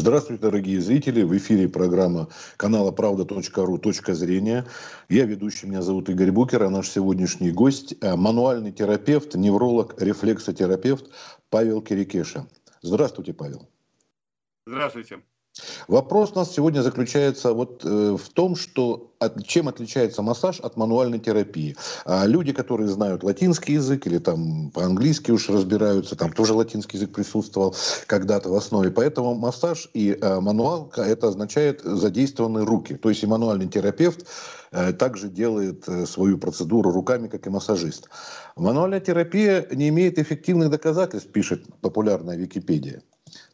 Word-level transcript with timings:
Здравствуйте, 0.00 0.40
дорогие 0.40 0.80
зрители. 0.80 1.22
В 1.22 1.36
эфире 1.36 1.68
программа 1.68 2.28
канала 2.56 2.90
правда.ру 2.90 3.76
«Точка 3.76 4.14
зрения». 4.14 4.64
Я 5.10 5.26
ведущий, 5.26 5.66
меня 5.66 5.82
зовут 5.82 6.08
Игорь 6.08 6.30
Букер, 6.30 6.62
а 6.62 6.70
наш 6.70 6.88
сегодняшний 6.88 7.50
гость– 7.50 7.94
мануальный 8.02 8.72
терапевт, 8.72 9.34
невролог, 9.34 10.00
рефлексотерапевт 10.00 11.10
Павел 11.50 11.82
Кирикеша. 11.82 12.46
Здравствуйте, 12.80 13.34
Павел. 13.34 13.68
Здравствуйте. 14.66 15.20
Вопрос 15.88 16.32
у 16.34 16.38
нас 16.38 16.52
сегодня 16.52 16.82
заключается 16.82 17.52
вот 17.52 17.84
э, 17.84 18.16
в 18.16 18.28
том, 18.30 18.56
что 18.56 19.10
чем 19.44 19.68
отличается 19.68 20.22
массаж 20.22 20.60
от 20.60 20.76
мануальной 20.76 21.18
терапии. 21.18 21.76
А 22.06 22.26
люди, 22.26 22.52
которые 22.52 22.88
знают 22.88 23.22
латинский 23.22 23.74
язык 23.74 24.06
или 24.06 24.18
там 24.18 24.70
по-английски 24.70 25.30
уж 25.30 25.50
разбираются, 25.50 26.16
там 26.16 26.32
тоже 26.32 26.54
латинский 26.54 26.98
язык 26.98 27.12
присутствовал 27.12 27.74
когда-то 28.06 28.48
в 28.48 28.54
основе. 28.54 28.90
Поэтому 28.90 29.34
массаж 29.34 29.90
и 29.92 30.16
э, 30.18 30.40
мануалка 30.40 31.02
это 31.02 31.28
означает 31.28 31.82
задействованные 31.82 32.64
руки. 32.64 32.94
То 32.94 33.10
есть 33.10 33.22
и 33.22 33.26
мануальный 33.26 33.68
терапевт 33.68 34.26
э, 34.72 34.92
также 34.92 35.28
делает 35.28 35.84
свою 36.06 36.38
процедуру 36.38 36.90
руками, 36.90 37.28
как 37.28 37.46
и 37.46 37.50
массажист. 37.50 38.08
Мануальная 38.56 39.00
терапия 39.00 39.66
не 39.70 39.88
имеет 39.88 40.18
эффективных 40.18 40.70
доказательств, 40.70 41.30
пишет 41.30 41.64
популярная 41.80 42.36
Википедия. 42.36 43.02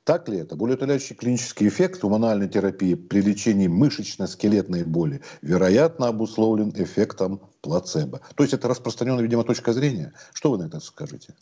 Так 0.06 0.28
ли 0.28 0.38
это? 0.38 0.54
Болеутоляющий 0.54 1.16
клинический 1.16 1.66
эффект 1.66 2.00
гуманальной 2.00 2.48
терапии 2.48 2.94
при 2.94 3.22
лечении 3.22 3.66
мышечно-скелетной 3.66 4.84
боли 4.84 5.20
вероятно 5.42 6.06
обусловлен 6.06 6.70
эффектом 6.76 7.40
плацебо. 7.60 8.20
То 8.36 8.44
есть 8.44 8.54
это 8.54 8.68
распространенная, 8.68 9.24
видимо, 9.24 9.42
точка 9.42 9.72
зрения. 9.72 10.14
Что 10.32 10.52
вы 10.52 10.58
на 10.58 10.68
это 10.68 10.78
скажете? 10.78 11.34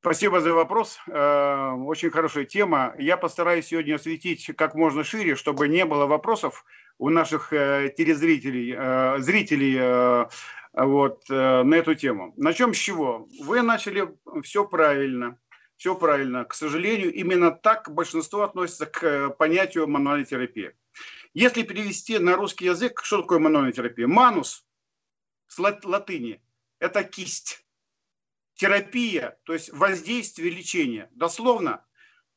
Спасибо 0.00 0.42
за 0.42 0.52
вопрос. 0.52 0.98
Э, 1.06 1.72
очень 1.86 2.10
хорошая 2.10 2.44
тема. 2.44 2.94
Я 2.98 3.16
постараюсь 3.16 3.68
сегодня 3.68 3.94
осветить 3.94 4.50
как 4.58 4.74
можно 4.74 5.04
шире, 5.04 5.36
чтобы 5.36 5.68
не 5.68 5.86
было 5.86 6.04
вопросов 6.04 6.66
у 6.98 7.08
наших 7.08 7.50
э, 7.54 7.94
телезрителей, 7.96 8.74
э, 8.76 9.20
зрителей 9.20 10.36
вот, 10.74 11.28
на 11.28 11.74
эту 11.74 11.94
тему. 11.94 12.34
Начнем 12.36 12.74
с 12.74 12.76
чего? 12.76 13.26
Вы 13.40 13.62
начали 13.62 14.06
все 14.42 14.64
правильно 14.64 15.36
все 15.80 15.94
правильно. 15.94 16.44
К 16.44 16.52
сожалению, 16.52 17.10
именно 17.10 17.50
так 17.50 17.90
большинство 17.90 18.42
относится 18.42 18.84
к 18.84 19.02
э, 19.02 19.30
понятию 19.30 19.88
мануальной 19.88 20.26
терапии. 20.26 20.76
Если 21.32 21.62
перевести 21.62 22.18
на 22.18 22.36
русский 22.36 22.66
язык, 22.66 23.00
что 23.02 23.22
такое 23.22 23.38
мануальная 23.38 23.72
терапия? 23.72 24.06
Манус 24.06 24.66
с 25.46 25.58
латыни– 25.58 26.42
это 26.80 27.02
кисть. 27.02 27.64
Терапия, 28.56 29.38
то 29.44 29.54
есть 29.54 29.72
воздействие, 29.72 30.50
лечение. 30.50 31.08
Дословно, 31.12 31.82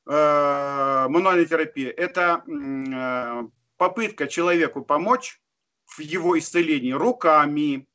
э, 0.06 1.08
мануальная 1.10 1.46
терапия– 1.46 1.92
это 1.98 2.46
э, 2.48 3.44
попытка 3.76 4.28
человеку 4.30 4.86
помочь 4.86 5.42
в 5.86 6.00
его 6.00 6.40
исцелении 6.40 6.94
руками. 6.94 7.90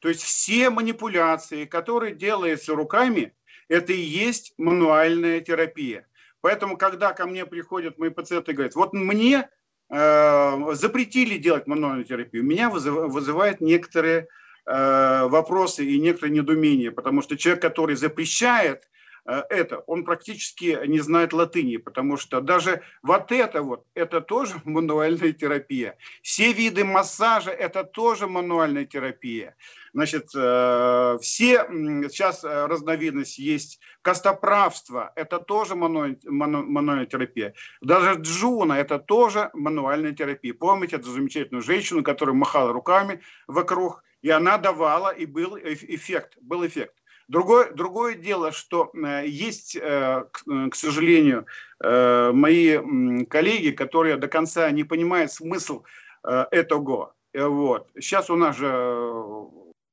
То 0.00 0.08
есть 0.08 0.22
все 0.22 0.70
манипуляции, 0.70 1.66
которые 1.66 2.16
делаются 2.16 2.74
руками, 2.74 3.37
это 3.68 3.92
и 3.92 4.00
есть 4.00 4.54
мануальная 4.58 5.40
терапия. 5.40 6.06
Поэтому, 6.40 6.76
когда 6.76 7.12
ко 7.12 7.26
мне 7.26 7.46
приходят 7.46 7.98
мои 7.98 8.10
пациенты 8.10 8.52
и 8.52 8.54
говорят, 8.54 8.74
вот 8.74 8.92
мне 8.92 9.48
э, 9.90 10.74
запретили 10.74 11.36
делать 11.36 11.66
мануальную 11.66 12.04
терапию, 12.04 12.44
меня 12.44 12.70
вызыв, 12.70 12.94
вызывает 13.12 13.60
некоторые 13.60 14.28
э, 14.66 15.26
вопросы 15.28 15.84
и 15.84 15.98
некоторые 15.98 16.36
недоумения, 16.36 16.92
потому 16.92 17.22
что 17.22 17.36
человек, 17.36 17.62
который 17.62 17.96
запрещает 17.96 18.88
это, 19.28 19.78
он 19.80 20.04
практически 20.04 20.86
не 20.86 21.00
знает 21.00 21.32
латыни, 21.32 21.76
потому 21.76 22.16
что 22.16 22.40
даже 22.40 22.82
вот 23.02 23.30
это 23.30 23.62
вот, 23.62 23.84
это 23.94 24.20
тоже 24.20 24.54
мануальная 24.64 25.32
терапия. 25.32 25.96
Все 26.22 26.52
виды 26.52 26.84
массажа, 26.84 27.50
это 27.50 27.84
тоже 27.84 28.26
мануальная 28.26 28.86
терапия. 28.86 29.54
Значит, 29.92 30.30
э, 30.34 31.18
все, 31.20 31.66
сейчас 32.08 32.44
э, 32.44 32.66
разновидность 32.66 33.38
есть 33.38 33.80
костоправство, 34.02 35.12
это 35.16 35.38
тоже 35.38 35.74
мануальная 35.74 37.06
терапия. 37.06 37.54
Даже 37.80 38.14
джуна, 38.20 38.74
это 38.74 38.98
тоже 38.98 39.50
мануальная 39.54 40.12
терапия. 40.12 40.54
Помните 40.54 40.96
эту 40.96 41.10
замечательную 41.10 41.62
женщину, 41.62 42.02
которая 42.02 42.34
махала 42.34 42.72
руками 42.72 43.20
вокруг, 43.46 44.02
и 44.22 44.30
она 44.30 44.58
давала, 44.58 45.10
и 45.10 45.26
был 45.26 45.58
эффект, 45.58 46.36
был 46.40 46.66
эффект. 46.66 46.94
Другое, 47.28 47.70
другое 47.72 48.14
дело, 48.14 48.52
что 48.52 48.90
э, 48.94 49.26
есть, 49.26 49.76
э, 49.76 50.24
к 50.32 50.74
сожалению, 50.74 51.46
э, 51.84 52.30
мои 52.32 53.26
коллеги, 53.26 53.70
которые 53.70 54.16
до 54.16 54.28
конца 54.28 54.70
не 54.70 54.84
понимают 54.84 55.30
смысл 55.30 55.84
этого. 56.24 57.14
Вот. 57.34 57.88
Сейчас 58.00 58.28
у 58.28 58.36
нас 58.36 58.56
же 58.56 59.46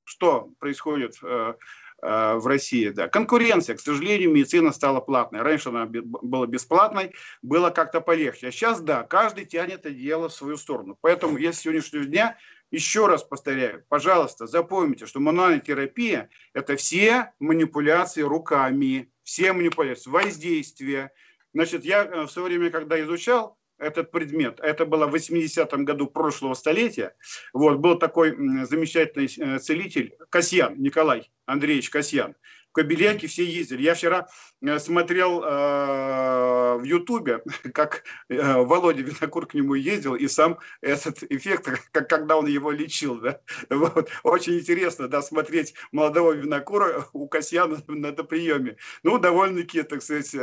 что 0.06 0.50
происходит 0.60 1.22
в 1.22 2.48
России. 2.48 2.90
Да. 2.90 3.08
Конкуренция, 3.08 3.76
к 3.76 3.80
сожалению, 3.80 4.32
медицина 4.32 4.72
стала 4.72 5.00
платной. 5.02 5.42
Раньше 5.42 5.70
она 5.70 5.86
была 5.86 6.46
бесплатной, 6.48 7.14
было 7.42 7.70
как-то 7.70 8.02
полегче. 8.02 8.48
А 8.48 8.52
сейчас, 8.52 8.82
да, 8.82 9.04
каждый 9.04 9.46
тянет 9.46 9.82
это 9.86 9.92
дело 9.92 10.30
в 10.30 10.34
свою 10.34 10.58
сторону. 10.58 10.98
Поэтому 11.02 11.38
я 11.38 11.54
с 11.54 11.60
сегодняшнего 11.60 12.06
дня 12.06 12.38
еще 12.72 13.08
раз 13.08 13.24
повторяю, 13.24 13.86
пожалуйста, 13.90 14.48
запомните, 14.48 15.06
что 15.06 15.20
мануальная 15.20 15.60
терапия– 15.60 16.30
это 16.54 16.76
все 16.76 17.34
манипуляции 17.40 18.22
руками, 18.22 19.12
все 19.24 19.54
манипуляции, 19.54 20.10
воздействие. 20.10 21.12
Значит, 21.54 21.86
я 21.86 22.04
э, 22.04 22.24
в 22.24 22.30
свое 22.30 22.48
время, 22.50 22.70
когда 22.70 23.00
изучал 23.02 23.58
этот 23.78 24.12
предмет, 24.12 24.60
это 24.62 24.86
было 24.86 25.08
в 25.08 25.16
80-м 25.16 25.86
году 25.86 26.08
прошлого 26.08 26.54
столетия, 26.54 27.16
вот, 27.54 27.78
был 27.78 27.98
такой 27.98 28.32
замечательный 28.66 29.30
э, 29.38 29.60
целитель 29.60 30.16
Касьян, 30.30 30.82
Николай 30.82 31.30
Андреевич 31.46 31.90
Касьян. 31.90 32.36
Кобеляки 32.76 33.28
все 33.28 33.46
ездили. 33.46 33.84
Я 33.84 33.94
вчера 33.94 34.28
э, 34.62 34.80
смотрел 34.80 35.42
э, 35.42 36.76
в 36.78 36.84
Ютубе, 36.84 37.42
как 37.74 38.04
э, 38.28 38.58
Володя 38.62 39.02
Винокур 39.02 39.48
к 39.48 39.54
нему 39.54 39.76
ездил, 39.76 40.16
и 40.16 40.28
сам 40.28 40.60
этот 40.82 41.24
эффект, 41.24 41.70
как 41.92 42.10
когда 42.10 42.36
он 42.36 42.48
его 42.48 42.72
лечил. 42.72 43.20
Да? 43.20 43.40
Вот. 43.70 44.10
Очень 44.24 44.60
интересно 44.60 45.08
да, 45.08 45.22
смотреть 45.22 45.74
молодого 45.92 46.34
Винокура 46.34 47.08
у 47.14 47.28
Касьяна 47.28 47.82
на, 47.88 48.12
на 48.12 48.24
приеме. 48.24 48.76
Ну, 49.04 49.20
довольно-таки, 49.20 49.84
так 49.84 50.02
сказать, 50.02 50.34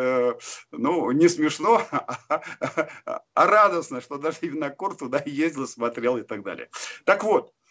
ну, 0.70 1.10
не 1.10 1.28
смешно, 1.28 1.82
а, 1.90 2.18
а, 3.04 3.22
а 3.34 3.46
радостно, 3.46 4.00
что 4.00 4.16
даже 4.16 4.38
Винокур 4.42 4.96
туда 4.96 5.22
ездил, 5.26 5.66
смотрел 5.66 6.16
и 6.16 6.22
так 6.22 6.42
далее. 6.42 6.70
Так 7.04 7.24
вот, 7.24 7.52
а, 7.52 7.61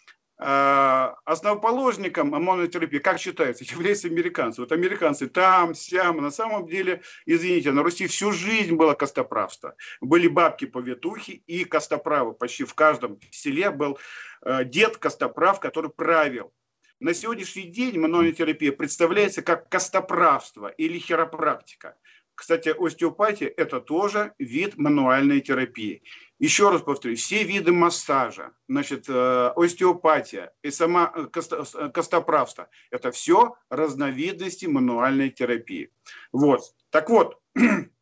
основоположником 0.44 2.34
омонотерапии, 2.34 2.98
как 2.98 3.18
считается, 3.18 3.64
являются 3.70 4.08
американцы. 4.08 4.60
Вот 4.60 4.72
американцы 4.72 5.28
там, 5.28 5.74
сям, 5.74 6.18
на 6.18 6.30
самом 6.30 6.66
деле, 6.66 7.02
извините, 7.26 7.72
на 7.72 7.82
Руси 7.82 8.06
всю 8.06 8.32
жизнь 8.32 8.74
было 8.74 8.94
костоправство. 8.94 9.74
Были 10.00 10.28
бабки-повитухи 10.28 11.42
и 11.46 11.64
костоправы. 11.64 12.32
Почти 12.32 12.64
в 12.64 12.74
каждом 12.74 13.18
селе 13.30 13.70
был 13.70 13.98
э, 14.44 14.64
дед 14.64 14.96
костоправ, 14.96 15.60
который 15.60 15.90
правил. 15.90 16.52
На 17.00 17.14
сегодняшний 17.14 17.64
день 17.64 17.98
манотерапия 17.98 18.70
представляется 18.70 19.42
как 19.42 19.68
костоправство 19.68 20.68
или 20.68 20.98
хиропрактика. 20.98 21.96
Кстати, 22.42 22.74
остеопатия– 22.76 23.54
это 23.56 23.80
тоже 23.80 24.32
вид 24.36 24.76
мануальной 24.76 25.40
терапии. 25.40 26.02
Еще 26.40 26.70
раз 26.70 26.82
повторю, 26.82 27.14
все 27.14 27.44
виды 27.44 27.70
массажа, 27.70 28.50
значит, 28.66 29.04
э, 29.08 29.52
остеопатия 29.54 30.52
и 30.60 30.72
сама 30.72 31.12
э, 31.14 31.28
э, 31.32 31.88
костоправство– 31.90 32.68
это 32.90 33.12
все 33.12 33.54
разновидности 33.70 34.66
мануальной 34.66 35.30
терапии. 35.30 35.92
Вот. 36.32 36.62
Так 36.90 37.10
вот, 37.10 37.40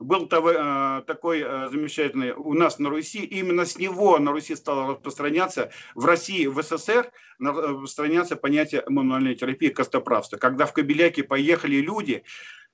был 0.00 0.26
такой 0.26 1.40
замечательный 1.70 2.32
у 2.32 2.54
нас 2.54 2.78
на 2.78 2.90
Руси, 2.90 3.24
именно 3.24 3.64
с 3.64 3.78
него 3.78 4.18
на 4.18 4.32
Руси 4.32 4.56
стало 4.56 4.94
распространяться, 4.94 5.70
в 5.94 6.04
России, 6.04 6.46
в 6.46 6.60
СССР 6.62 7.12
распространяться 7.38 8.36
понятие 8.36 8.82
мануальной 8.88 9.34
терапии 9.34 9.68
костоправства. 9.68 10.38
Когда 10.38 10.66
в 10.66 10.72
Кобеляке 10.72 11.22
поехали 11.22 11.76
люди, 11.76 12.24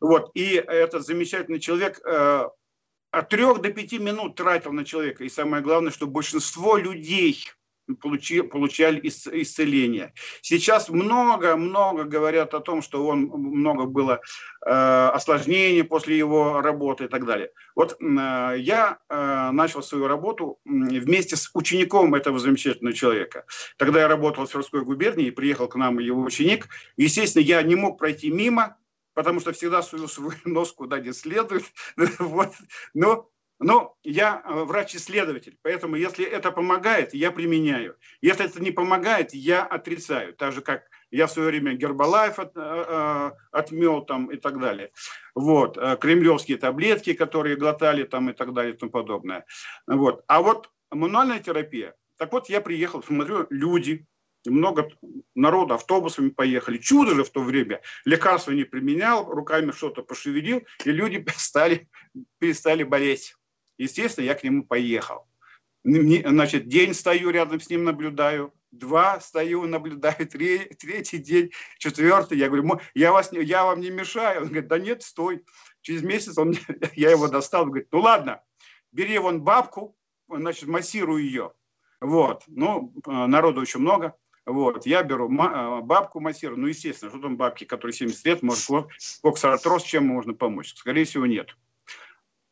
вот, 0.01 0.31
и 0.35 0.55
этот 0.55 1.05
замечательный 1.05 1.61
человек 1.61 2.01
от 2.05 3.29
трех 3.29 3.61
до 3.61 3.71
пяти 3.73 3.99
минут 3.99 4.37
тратил 4.37 4.73
на 4.73 4.85
человека. 4.85 5.25
И 5.25 5.29
самое 5.29 5.63
главное, 5.63 5.91
что 5.91 6.07
большинство 6.07 6.77
людей 6.77 7.49
получи, 7.95 8.43
получали 8.43 9.01
исцеление. 9.03 10.13
Сейчас 10.43 10.89
много-много 10.89 12.05
говорят 12.05 12.55
о 12.55 12.61
том, 12.61 12.83
что 12.83 13.07
он 13.07 13.25
много 13.25 13.85
было 13.87 14.21
э, 14.65 14.71
осложнений 14.71 15.85
после 15.85 16.19
его 16.19 16.61
работы 16.61 17.05
и 17.05 17.09
так 17.09 17.25
далее. 17.25 17.51
Вот 17.75 17.97
э, 18.01 18.55
я 18.59 18.99
э, 19.09 19.51
начал 19.53 19.83
свою 19.83 20.07
работу 20.09 20.59
вместе 20.65 21.37
с 21.37 21.51
учеником 21.55 22.15
этого 22.15 22.39
замечательного 22.39 22.95
человека. 22.95 23.45
Тогда 23.77 24.01
я 24.01 24.09
работал 24.09 24.47
в 24.47 24.51
Тверской 24.51 24.83
губернии, 24.83 25.31
приехал 25.31 25.69
к 25.69 25.77
нам 25.77 25.99
его 25.99 26.23
ученик. 26.23 26.69
Естественно, 26.97 27.43
я 27.43 27.63
не 27.63 27.77
мог 27.77 27.99
пройти 27.99 28.31
мимо 28.31 28.77
потому 29.17 29.41
что 29.41 29.53
всегда 29.53 29.83
сую 29.83 30.09
свой 30.09 30.35
нос 30.45 30.73
куда 30.73 31.01
не 31.01 31.13
следует. 31.13 31.65
вот. 32.19 32.53
Но 32.93 33.31
но 33.59 33.97
я 34.05 34.43
э, 34.45 34.65
врач-исследователь, 34.65 35.57
поэтому 35.63 35.97
если 35.97 36.25
это 36.25 36.53
помогает, 36.53 37.15
я 37.15 37.31
применяю. 37.31 37.97
Если 38.21 38.45
это 38.45 38.63
не 38.63 38.71
помогает, 38.71 39.33
я 39.33 39.65
отрицаю. 39.65 40.35
Так 40.35 40.53
же, 40.53 40.61
как 40.61 40.85
я 41.11 41.27
в 41.27 41.31
свое 41.31 41.49
время 41.49 41.75
Гербалайф 41.75 42.39
от, 42.39 42.57
э, 42.57 42.61
э 42.61 43.31
отмел 43.53 44.03
там 44.03 44.27
и 44.27 44.37
так 44.37 44.61
далее. 44.61 44.91
Вот. 45.35 45.79
Кремлевские 46.01 46.59
таблетки, 46.59 47.15
которые 47.15 47.57
глотали 47.57 48.05
там 48.05 48.31
и 48.31 48.33
так 48.35 48.53
далее 48.53 48.75
и 48.75 48.77
тому 48.77 48.93
подобное. 48.93 49.47
Вот. 49.87 50.23
А 50.27 50.43
вот 50.43 50.71
мануальная 50.91 51.41
терапия. 51.41 51.95
Так 52.19 52.33
вот, 52.33 52.49
я 52.49 52.61
приехал, 52.61 53.03
смотрю, 53.03 53.47
люди, 53.51 54.07
много 54.47 54.91
народа 55.35 55.75
автобусами 55.75 56.31
поехали. 56.31 56.79
Чудо 56.79 57.15
же 57.15 57.25
в 57.25 57.31
то 57.31 57.41
время. 57.41 57.81
Лекарства 58.05 58.53
не 58.53 58.65
применял, 58.65 59.25
руками 59.31 59.73
что-то 59.73 60.03
пошевелил, 60.03 60.63
и 60.85 60.91
люди 60.91 61.25
стали, 61.37 61.89
перестали 62.39 62.83
болеть. 62.83 63.35
Естественно, 63.79 64.25
я 64.25 64.35
к 64.35 64.45
нему 64.45 64.65
поехал. 64.65 65.27
Значит, 65.85 66.69
день 66.69 66.95
стою 66.95 67.31
рядом 67.31 67.61
с 67.61 67.71
ним, 67.71 67.85
наблюдаю. 67.85 68.53
Два 68.73 69.21
стою, 69.21 69.67
наблюдаю. 69.67 70.27
Три, 70.31 70.59
третий 70.59 71.19
день, 71.19 71.53
четвертый. 71.79 72.39
Я 72.39 72.49
говорю, 72.49 72.81
я, 72.95 73.13
вас, 73.13 73.33
я 73.33 73.65
вам 73.65 73.81
не 73.81 73.91
мешаю. 73.91 74.43
Он 74.43 74.49
говорит, 74.49 74.69
да 74.69 74.79
нет, 74.79 75.03
стой. 75.03 75.45
Через 75.83 76.03
месяц 76.03 76.37
он, 76.37 76.55
я 76.95 77.11
его 77.11 77.29
достал. 77.29 77.63
Он 77.63 77.69
говорит, 77.69 77.89
ну 77.93 78.01
ладно, 78.01 78.43
бери 78.93 79.19
вон 79.19 79.43
бабку, 79.43 79.97
значит, 80.29 80.69
массируй 80.69 81.23
ее. 81.23 81.53
Вот. 82.01 82.43
Ну, 82.49 82.93
народу 83.07 83.61
очень 83.61 83.81
много. 83.81 84.17
Вот, 84.47 84.87
я 84.87 85.03
беру 85.03 85.29
бабку 85.29 86.21
массирую, 86.21 86.61
ну, 86.61 86.69
естественно, 86.69 87.11
что 87.11 87.21
там 87.21 87.37
бабки, 87.37 87.65
которые 87.65 87.93
70 87.93 88.25
лет, 88.27 88.43
может, 88.45 88.87
коксартроз, 89.21 89.83
чем 89.83 90.07
можно 90.07 90.35
помочь? 90.35 90.73
Скорее 90.73 91.05
всего, 91.05 91.27
нет. 91.27 91.57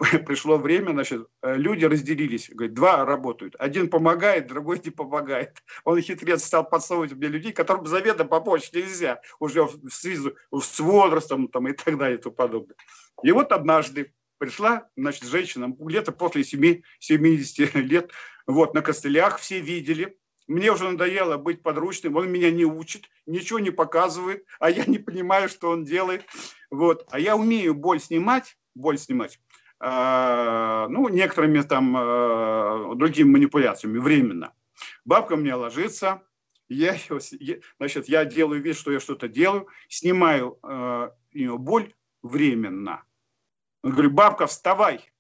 пришло 0.27 0.59
время, 0.59 0.93
значит, 0.93 1.27
э, 1.43 1.57
люди 1.57 1.85
разделились. 1.85 2.51
Говорит, 2.51 2.75
два 2.75 3.05
работают. 3.05 3.55
Один 3.59 3.89
помогает, 3.89 4.47
другой 4.47 4.81
не 4.85 4.91
помогает. 4.91 5.63
Он 5.85 6.01
хитрец 6.01 6.45
стал 6.45 6.69
подсовывать 6.69 7.13
мне 7.13 7.29
людей, 7.29 7.53
которым 7.53 7.87
заведомо 7.87 8.29
помочь 8.29 8.73
нельзя. 8.73 9.21
Уже 9.39 9.65
в 9.65 9.91
связи 9.91 10.31
с 10.53 10.81
возрастом 10.81 11.49
там, 11.49 11.69
и 11.69 11.73
так 11.73 11.99
далее 11.99 12.19
и 12.19 12.21
тому 12.21 12.35
подобное. 12.35 12.77
И 13.23 13.33
вот 13.33 13.53
однажды 13.53 14.13
пришла, 14.39 14.89
значит, 14.97 15.25
женщина, 15.25 15.75
где-то 15.79 16.13
после 16.13 16.45
7, 16.45 16.83
70 16.99 17.75
лет, 17.77 18.11
вот, 18.47 18.75
на 18.75 18.83
костылях, 18.83 19.39
все 19.39 19.61
видели, 19.61 20.19
мне 20.47 20.71
уже 20.71 20.91
надоело 20.91 21.39
быть 21.39 21.63
подручным, 21.63 22.17
он 22.17 22.31
меня 22.31 22.51
не 22.51 22.65
учит, 22.65 23.09
ничего 23.27 23.59
не 23.59 23.71
показывает, 23.71 24.45
а 24.61 24.71
я 24.71 24.85
не 24.85 24.99
понимаю, 24.99 25.49
что 25.49 25.71
он 25.71 25.85
делает. 25.85 26.27
Вот. 26.71 27.07
А 27.11 27.19
я 27.19 27.37
умею 27.37 27.75
боль 27.75 28.01
снимать, 28.01 28.59
боль 28.75 28.99
снимать. 28.99 29.41
А, 29.81 30.89
ну, 30.89 31.09
некоторыми 31.09 31.61
там 31.63 31.95
а, 31.97 32.95
другими 32.95 33.31
манипуляциями 33.31 33.99
временно. 33.99 34.55
Бабка 35.05 35.37
мне 35.37 35.55
ложится, 35.55 36.23
я, 36.69 36.97
значит, 37.79 38.09
я 38.09 38.25
делаю 38.25 38.63
вид, 38.63 38.77
что 38.77 38.91
я 38.91 39.01
что-то 39.01 39.29
делаю, 39.29 39.69
снимаю 39.89 40.59
э, 40.63 41.11
ее 41.33 41.59
боль 41.59 41.95
временно. 42.23 43.05
Говорю, 43.83 44.11
бабка, 44.11 44.47
вставай, 44.47 45.13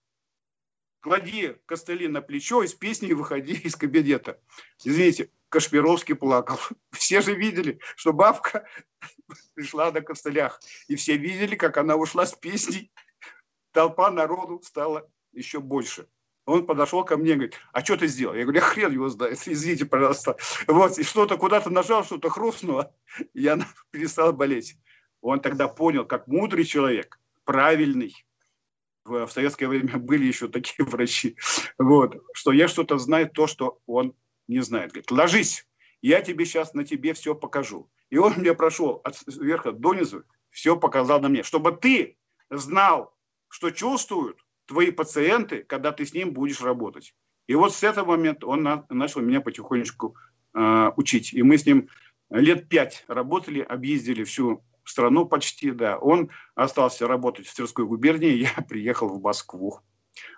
клади 1.01 1.55
костыли 1.67 2.09
на 2.09 2.23
плечо 2.23 2.63
и 2.63 2.67
с 2.67 2.75
песней 2.75 3.13
выходи 3.13 3.53
из 3.65 3.77
кабинета. 3.77 4.41
Извините, 4.83 5.31
Кашпировский 5.51 6.15
плакал. 6.15 6.59
Все 6.91 7.21
же 7.21 7.35
видели, 7.35 7.79
что 7.95 8.13
бабка 8.13 8.67
пришла 9.55 9.93
на 9.93 10.01
костылях. 10.01 10.61
И 10.89 10.97
все 10.97 11.17
видели, 11.17 11.55
как 11.55 11.77
она 11.77 11.95
ушла 11.97 12.27
с 12.27 12.33
песней 12.33 12.91
толпа 13.75 14.11
народу 14.11 14.63
стала 14.65 15.07
еще 15.33 15.61
больше. 15.61 16.09
Он 16.47 16.67
подошел 16.67 17.05
ко 17.05 17.17
мне 17.17 17.33
и 17.33 17.35
говорит, 17.35 17.55
а 17.73 17.85
что 17.85 17.97
ты 17.97 18.07
сделал? 18.07 18.35
Я 18.35 18.43
говорю, 18.43 18.61
я 18.61 18.65
хрен 18.65 18.93
его 18.93 19.09
знает, 19.09 19.43
извините, 19.47 19.85
пожалуйста. 19.85 20.37
Вот, 20.67 20.99
и 20.99 21.03
что-то 21.03 21.37
куда-то 21.37 21.71
нажал, 21.71 22.05
что-то 22.05 22.31
хрустнуло, 22.31 22.95
и 23.35 23.47
она 23.47 23.67
перестала 23.91 24.33
болеть. 24.33 24.79
Он 25.21 25.41
тогда 25.41 25.69
понял, 25.69 26.07
как 26.07 26.27
мудрый 26.29 26.65
человек, 26.65 27.19
правильный, 27.45 28.15
в, 29.05 29.27
в 29.27 29.33
советское 29.33 29.69
время 29.69 29.99
были 29.99 30.25
еще 30.25 30.49
такие 30.49 30.85
врачи, 30.87 31.37
вот, 31.79 32.17
что 32.35 32.53
я 32.53 32.69
что-то 32.69 32.99
знаю, 32.99 33.29
то, 33.31 33.47
что 33.47 33.81
он 33.87 34.15
не 34.47 34.61
знает. 34.61 34.93
Говорит, 34.93 35.11
ложись, 35.11 35.67
я 36.01 36.21
тебе 36.21 36.45
сейчас 36.45 36.75
на 36.75 36.85
тебе 36.85 37.15
все 37.15 37.35
покажу. 37.35 37.91
И 38.11 38.19
он 38.19 38.35
мне 38.37 38.55
прошел 38.55 39.01
от 39.03 39.17
верха 39.27 39.73
до 39.73 39.95
низу, 39.95 40.25
все 40.51 40.77
показал 40.77 41.21
на 41.21 41.29
мне, 41.29 41.43
чтобы 41.43 41.73
ты 41.73 42.19
знал, 42.51 43.14
что 43.55 43.71
чувствуют 43.71 44.45
твои 44.67 44.91
пациенты, 44.91 45.63
когда 45.63 45.93
ты 45.93 46.05
с 46.05 46.13
ним 46.13 46.33
будешь 46.33 46.61
работать. 46.61 47.15
И 47.47 47.55
вот 47.55 47.73
с 47.73 47.85
этого 47.85 48.17
момента 48.17 48.49
он 48.49 48.65
на, 48.65 48.85
начал 48.89 49.21
меня 49.21 49.41
потихонечку 49.41 50.17
э, 50.55 50.91
учить. 50.97 51.33
И 51.33 51.41
мы 51.45 51.57
с 51.57 51.65
ним 51.65 51.89
лет 52.31 52.69
пять 52.69 53.05
работали, 53.07 53.61
объездили 53.61 54.25
всю 54.25 54.65
страну 54.83 55.25
почти, 55.27 55.71
да. 55.71 55.99
Он 55.99 56.31
остался 56.57 57.07
работать 57.07 57.47
в 57.47 57.55
Тверской 57.55 57.85
губернии, 57.87 58.33
я 58.57 58.63
приехал 58.69 59.07
в 59.09 59.23
Москву. 59.23 59.79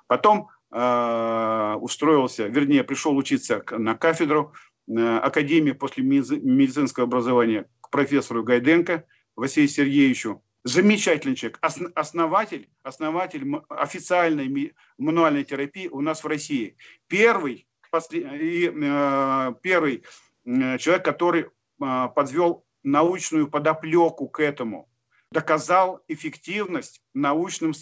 Потом 0.09 0.51
э, 0.71 1.77
устроился, 1.81 2.49
вернее, 2.49 2.85
пришел 2.85 3.17
учиться 3.17 3.65
на 3.71 3.95
кафедру 3.95 4.53
э, 4.89 5.19
Академии 5.21 5.73
после 5.73 6.05
медицинского 6.05 7.07
образования 7.07 7.65
к 7.81 7.89
профессору 7.89 8.45
Гайденко 8.45 9.07
Василию 9.37 9.71
Сергеевичу 9.71 10.43
замечательный 10.67 11.37
человек, 11.37 11.59
основатель, 11.95 12.69
основатель 12.83 13.47
официальной 13.69 14.75
мануальной 14.99 15.45
терапии 15.45 15.87
у 15.89 16.01
нас 16.01 16.25
в 16.25 16.27
России. 16.27 16.77
Первый, 17.07 17.69
и, 18.11 18.73
э, 18.75 19.55
первый 19.63 20.03
э, 20.45 20.79
человек, 20.79 21.05
который 21.05 21.43
э, 21.43 22.09
подвел 22.15 22.65
научную 22.83 23.49
подоплеку 23.49 24.29
к 24.29 24.41
этому, 24.41 24.89
доказал 25.31 26.03
эффективность 26.09 27.01
научным 27.15 27.73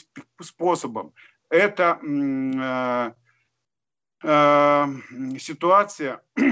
способом. 0.40 1.14
Это 1.48 1.98
ситуация 5.38 6.22
Э, 6.36 6.46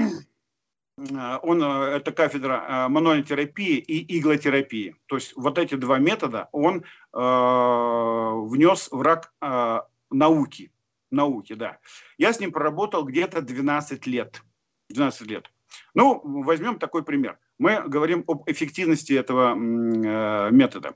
он, 0.97 1.63
э, 1.63 1.95
это 1.95 2.11
кафедра 2.11 2.65
э, 2.67 2.87
мануальной 2.87 3.23
и 3.23 4.19
иглотерапии. 4.19 4.95
То 5.07 5.15
есть 5.15 5.35
вот 5.35 5.57
эти 5.57 5.75
два 5.75 5.97
метода 5.97 6.49
он 6.51 6.83
э, 6.83 6.83
внес 7.13 8.89
в 8.91 9.01
рак 9.01 9.33
э, 9.41 9.79
науки. 10.11 10.71
Науки, 11.11 11.53
да. 11.53 11.77
Я 12.17 12.33
с 12.33 12.39
ним 12.39 12.51
проработал 12.51 13.05
где-то 13.05 13.41
12 13.41 14.07
лет. 14.07 14.43
12 14.89 15.27
лет. 15.27 15.51
Ну, 15.93 16.21
возьмем 16.23 16.79
такой 16.79 17.03
пример. 17.03 17.37
Мы 17.59 17.81
говорим 17.87 18.23
об 18.27 18.49
эффективности 18.49 19.13
этого 19.13 19.53
э, 19.53 20.51
метода. 20.51 20.95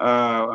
Э, 0.00 0.46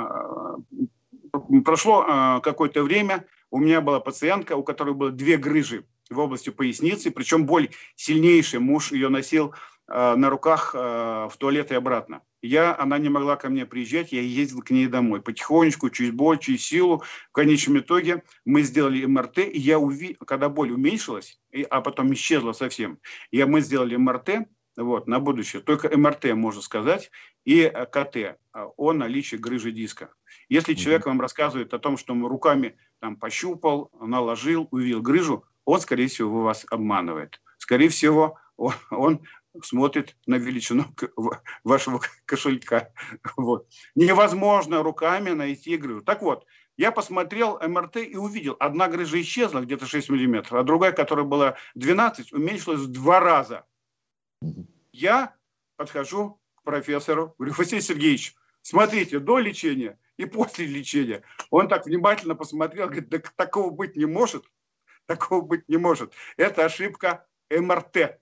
прошло 1.63 2.05
э, 2.05 2.41
какое-то 2.41 2.83
время, 2.83 3.25
у 3.49 3.59
меня 3.59 3.81
была 3.81 3.99
пациентка, 3.99 4.55
у 4.55 4.63
которой 4.63 4.93
было 4.93 5.11
две 5.11 5.37
грыжи 5.37 5.85
в 6.13 6.19
области 6.19 6.49
поясницы, 6.49 7.11
причем 7.11 7.45
боль 7.45 7.69
сильнейшая, 7.95 8.61
муж 8.61 8.91
ее 8.91 9.09
носил 9.09 9.53
э, 9.87 10.15
на 10.15 10.29
руках 10.29 10.73
э, 10.73 10.77
в 10.79 11.33
туалет 11.37 11.71
и 11.71 11.75
обратно. 11.75 12.21
Я, 12.41 12.77
она 12.77 12.97
не 12.97 13.09
могла 13.09 13.37
ко 13.37 13.49
мне 13.49 13.65
приезжать, 13.65 14.11
я 14.11 14.21
ездил 14.21 14.61
к 14.61 14.69
ней 14.69 14.87
домой. 14.87 15.21
Потихонечку, 15.21 15.89
через 15.89 16.11
боль, 16.11 16.39
через 16.39 16.63
силу. 16.63 17.03
В 17.29 17.31
конечном 17.31 17.79
итоге 17.79 18.23
мы 18.45 18.63
сделали 18.63 19.05
МРТ, 19.05 19.39
и 19.39 19.59
я 19.59 19.79
увидел, 19.79 20.17
когда 20.25 20.49
боль 20.49 20.71
уменьшилась, 20.71 21.39
и, 21.51 21.63
а 21.63 21.81
потом 21.81 22.13
исчезла 22.13 22.51
совсем, 22.51 22.99
я, 23.31 23.47
мы 23.47 23.61
сделали 23.61 23.95
МРТ, 23.95 24.47
вот, 24.75 25.07
на 25.07 25.19
будущее. 25.19 25.61
Только 25.61 25.95
МРТ, 25.95 26.33
можно 26.33 26.61
сказать, 26.61 27.11
и 27.45 27.61
э, 27.61 27.85
КТ 27.85 28.15
э, 28.15 28.35
о 28.53 28.93
наличии 28.93 29.35
грыжи 29.35 29.71
диска. 29.71 30.13
Если 30.49 30.73
человек 30.73 31.05
вам 31.05 31.21
рассказывает 31.21 31.73
о 31.73 31.79
том, 31.79 31.97
что 31.97 32.13
он 32.13 32.25
руками 32.25 32.75
там 32.99 33.15
пощупал, 33.15 33.91
наложил, 33.99 34.67
увидел 34.71 35.01
грыжу, 35.01 35.45
он, 35.65 35.79
скорее 35.81 36.07
всего, 36.07 36.43
вас 36.43 36.65
обманывает. 36.69 37.41
Скорее 37.57 37.89
всего, 37.89 38.37
он, 38.57 38.73
он 38.89 39.21
смотрит 39.61 40.15
на 40.25 40.35
величину 40.35 40.85
вашего 41.63 42.01
кошелька. 42.25 42.89
Вот. 43.37 43.67
Невозможно 43.95 44.83
руками 44.83 45.31
найти 45.31 45.77
грыжу. 45.77 46.01
Так 46.01 46.21
вот, 46.21 46.45
я 46.75 46.91
посмотрел 46.91 47.59
МРТ 47.59 47.97
и 47.97 48.15
увидел, 48.15 48.55
одна 48.59 48.87
грыжа 48.87 49.21
исчезла, 49.21 49.61
где-то 49.61 49.85
6 49.85 50.09
миллиметров, 50.09 50.53
а 50.53 50.63
другая, 50.63 50.91
которая 50.91 51.25
была 51.25 51.55
12, 51.75 52.33
уменьшилась 52.33 52.81
в 52.81 52.91
два 52.91 53.19
раза. 53.19 53.65
Я 54.91 55.35
подхожу 55.75 56.41
к 56.55 56.63
профессору, 56.63 57.35
говорю, 57.37 57.53
Василий 57.57 57.81
Сергеевич, 57.81 58.35
смотрите, 58.61 59.19
до 59.19 59.37
лечения 59.37 59.99
и 60.17 60.25
после 60.25 60.65
лечения. 60.65 61.23
Он 61.51 61.67
так 61.67 61.85
внимательно 61.85 62.35
посмотрел, 62.35 62.87
говорит, 62.87 63.09
да 63.09 63.21
такого 63.35 63.69
быть 63.69 63.95
не 63.95 64.05
может. 64.05 64.45
Такого 65.07 65.41
быть 65.41 65.67
не 65.69 65.77
может. 65.77 66.13
Это 66.37 66.65
ошибка 66.65 67.27
МРТ. 67.49 68.19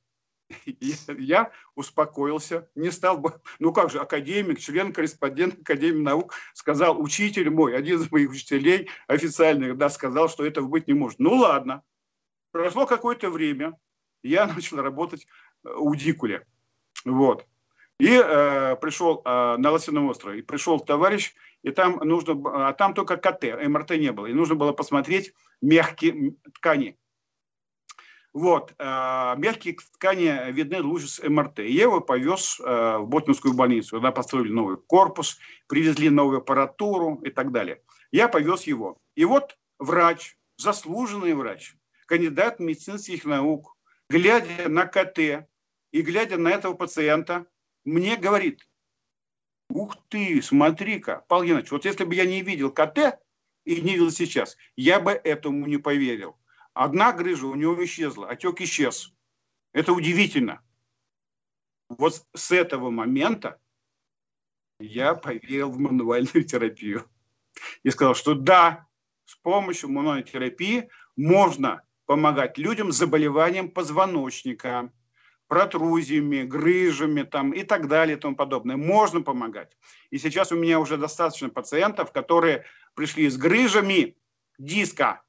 я 1.17 1.51
успокоился, 1.75 2.69
не 2.75 2.91
стал 2.91 3.17
бы, 3.17 3.39
ну 3.59 3.71
как 3.71 3.89
же, 3.89 3.99
академик, 3.99 4.59
член-корреспондент 4.59 5.61
Академии 5.61 6.01
наук, 6.01 6.33
сказал, 6.53 7.01
учитель 7.01 7.49
мой, 7.49 7.75
один 7.75 8.01
из 8.01 8.11
моих 8.11 8.31
учителей 8.31 8.89
официальных, 9.07 9.77
да, 9.77 9.89
сказал, 9.89 10.27
что 10.27 10.45
этого 10.45 10.67
быть 10.67 10.87
не 10.87 10.93
может. 10.93 11.19
Ну 11.19 11.35
ладно, 11.35 11.83
прошло 12.51 12.85
какое-то 12.85 13.29
время, 13.29 13.77
я 14.23 14.47
начал 14.53 14.81
работать 14.81 15.25
э, 15.63 15.69
у 15.69 15.95
Дикуля, 15.95 16.45
вот. 17.05 17.47
И 18.01 18.19
э, 18.19 18.77
пришел 18.77 19.21
э, 19.23 19.57
на 19.57 19.69
Лосином 19.69 20.07
острове, 20.07 20.39
и 20.39 20.41
пришел 20.41 20.79
товарищ, 20.79 21.35
и 21.61 21.69
там 21.69 21.97
нужно, 21.97 22.33
а 22.69 22.73
там 22.73 22.95
только 22.95 23.15
КТ, 23.15 23.43
МРТ 23.43 23.91
не 23.91 24.11
было, 24.11 24.25
и 24.25 24.33
нужно 24.33 24.55
было 24.55 24.71
посмотреть 24.71 25.35
мягкие 25.61 26.33
ткани. 26.55 26.97
Вот, 28.33 28.73
э, 28.79 29.35
мягкие 29.37 29.77
ткани 29.93 30.51
видны 30.51 30.81
лучше 30.81 31.09
с 31.09 31.21
МРТ. 31.21 31.59
И 31.59 31.73
я 31.73 31.83
его 31.83 32.01
повез 32.01 32.59
э, 32.59 32.97
в 32.97 33.05
Ботнинскую 33.05 33.53
больницу. 33.53 33.97
Когда 33.97 34.11
построили 34.11 34.51
новый 34.51 34.77
корпус, 34.77 35.37
привезли 35.67 36.09
новую 36.09 36.39
аппаратуру 36.39 37.21
и 37.23 37.29
так 37.29 37.51
далее. 37.51 37.83
Я 38.11 38.29
повез 38.29 38.63
его. 38.63 38.97
И 39.13 39.25
вот 39.25 39.59
врач, 39.77 40.37
заслуженный 40.57 41.35
врач, 41.35 41.75
кандидат 42.07 42.59
медицинских 42.59 43.25
наук, 43.25 43.77
глядя 44.09 44.69
на 44.69 44.87
КТ 44.87 45.19
и 45.91 46.01
глядя 46.01 46.37
на 46.37 46.47
этого 46.47 46.73
пациента, 46.73 47.45
мне 47.83 48.15
говорит, 48.15 48.67
ух 49.69 49.95
ты, 50.09 50.41
смотри-ка, 50.41 51.25
Павел 51.27 51.45
Геннадьевич, 51.45 51.71
вот 51.71 51.85
если 51.85 52.03
бы 52.03 52.15
я 52.15 52.25
не 52.25 52.41
видел 52.41 52.71
КТ 52.71 53.19
и 53.65 53.81
не 53.81 53.93
видел 53.93 54.11
сейчас, 54.11 54.57
я 54.75 54.99
бы 54.99 55.11
этому 55.11 55.65
не 55.65 55.77
поверил. 55.77 56.37
Одна 56.73 57.11
грыжа 57.11 57.47
у 57.47 57.55
него 57.55 57.83
исчезла, 57.83 58.29
отек 58.29 58.61
исчез. 58.61 59.13
Это 59.73 59.93
удивительно. 59.93 60.61
Вот 61.89 62.25
с 62.33 62.51
этого 62.51 62.89
момента 62.89 63.59
я 64.79 65.13
поверил 65.13 65.71
в 65.71 65.79
мануальную 65.79 66.43
терапию. 66.45 67.09
И 67.83 67.89
сказал, 67.89 68.15
что 68.15 68.33
да, 68.33 68.87
с 69.25 69.35
помощью 69.35 69.89
мануальной 69.89 70.23
терапии 70.23 70.89
можно 71.15 71.83
помогать 72.05 72.57
людям 72.57 72.91
с 72.91 72.97
заболеванием 72.97 73.69
позвоночника, 73.69 74.91
протрузиями, 75.51 76.43
грыжами 76.43 77.23
там, 77.23 77.51
и 77.51 77.63
так 77.63 77.89
далее 77.89 78.15
и 78.15 78.19
тому 78.19 78.37
подобное. 78.37 78.77
Можно 78.77 79.21
помогать. 79.21 79.75
И 80.09 80.17
сейчас 80.17 80.53
у 80.53 80.55
меня 80.55 80.79
уже 80.79 80.95
достаточно 80.95 81.49
пациентов, 81.49 82.13
которые 82.13 82.63
пришли 82.93 83.27
с 83.29 83.35
грыжами 83.35 84.15
диска, 84.57 85.21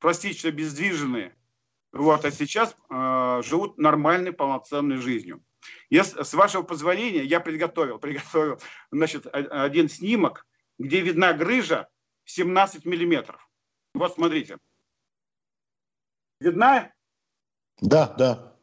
пластично 0.00 0.48
обездвиженные, 0.48 1.36
вот, 1.92 2.24
а 2.24 2.32
сейчас 2.32 2.76
э, 2.90 3.42
живут 3.44 3.78
нормальной, 3.78 4.32
полноценной 4.32 4.96
жизнью. 4.96 5.40
Если, 5.88 6.24
с 6.24 6.34
вашего 6.34 6.62
позволения, 6.64 7.22
я 7.22 7.38
приготовил, 7.38 7.98
приготовил 8.00 8.58
значит, 8.90 9.28
один 9.32 9.88
снимок, 9.88 10.48
где 10.80 11.00
видна 11.00 11.32
грыжа 11.32 11.88
17 12.24 12.84
миллиметров. 12.84 13.48
Вот 13.94 14.14
смотрите. 14.14 14.58
Видна? 16.40 16.90
Да, 17.80 18.12
да. 18.18 18.55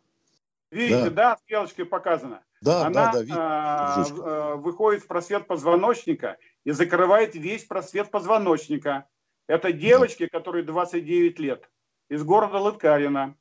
Видите, 0.74 1.12
да, 1.12 1.36
да 1.36 1.38
стрелочкой 1.38 1.86
показано. 1.86 2.44
Да, 2.62 2.88
Она 2.88 3.12
да, 3.12 3.24
да, 3.24 4.06
э, 4.08 4.56
выходит 4.56 5.04
в 5.04 5.08
просвет 5.08 5.46
позвоночника 5.46 6.38
и 6.64 6.72
закрывает 6.72 7.36
весь 7.36 7.66
просвет 7.66 8.10
позвоночника. 8.10 9.08
Это 9.48 9.72
девочки, 9.72 10.28
которые 10.28 10.64
29 10.64 11.38
лет, 11.40 11.70
из 12.10 12.24
города 12.24 12.58
Лыткарина. 12.58 13.38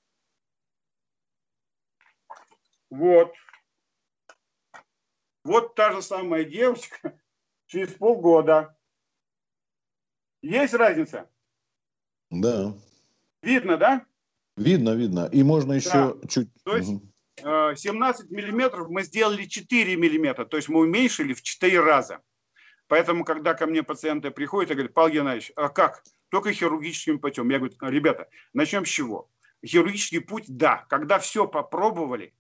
Вот. 2.90 3.32
Вот 5.44 5.74
та 5.74 5.92
же 5.92 6.02
самая 6.02 6.44
девочка 6.44 7.18
через 7.66 7.94
полгода. 7.94 8.76
Есть 10.42 10.74
разница? 10.74 11.30
Да. 12.28 12.74
Видно, 13.40 13.78
да? 13.78 14.04
Видно, 14.56 14.90
видно. 14.94 15.30
И 15.32 15.42
можно 15.42 15.72
еще 15.72 16.14
да. 16.14 16.28
чуть... 16.28 16.50
То 16.64 16.76
есть 16.76 16.90
угу. 16.90 17.12
17 17.38 18.30
миллиметров 18.30 18.88
мы 18.88 19.02
сделали 19.02 19.44
4 19.44 19.96
миллиметра, 19.96 20.44
то 20.44 20.56
есть 20.56 20.68
мы 20.68 20.80
уменьшили 20.80 21.32
в 21.32 21.42
4 21.42 21.80
раза. 21.80 22.20
Поэтому, 22.88 23.24
когда 23.24 23.54
ко 23.54 23.66
мне 23.66 23.82
пациенты 23.82 24.30
приходят 24.30 24.70
и 24.70 24.74
говорят, 24.74 24.92
Павел 24.92 25.14
Геннадьевич, 25.14 25.52
а 25.56 25.70
как? 25.70 26.02
Только 26.28 26.52
хирургическим 26.52 27.20
путем. 27.20 27.48
Я 27.48 27.58
говорю, 27.58 27.74
ребята, 27.80 28.28
начнем 28.52 28.84
с 28.84 28.88
чего? 28.88 29.30
Хирургический 29.64 30.20
путь, 30.20 30.44
да. 30.46 30.84
Когда 30.90 31.18
все 31.18 31.46
попробовали, 31.46 32.34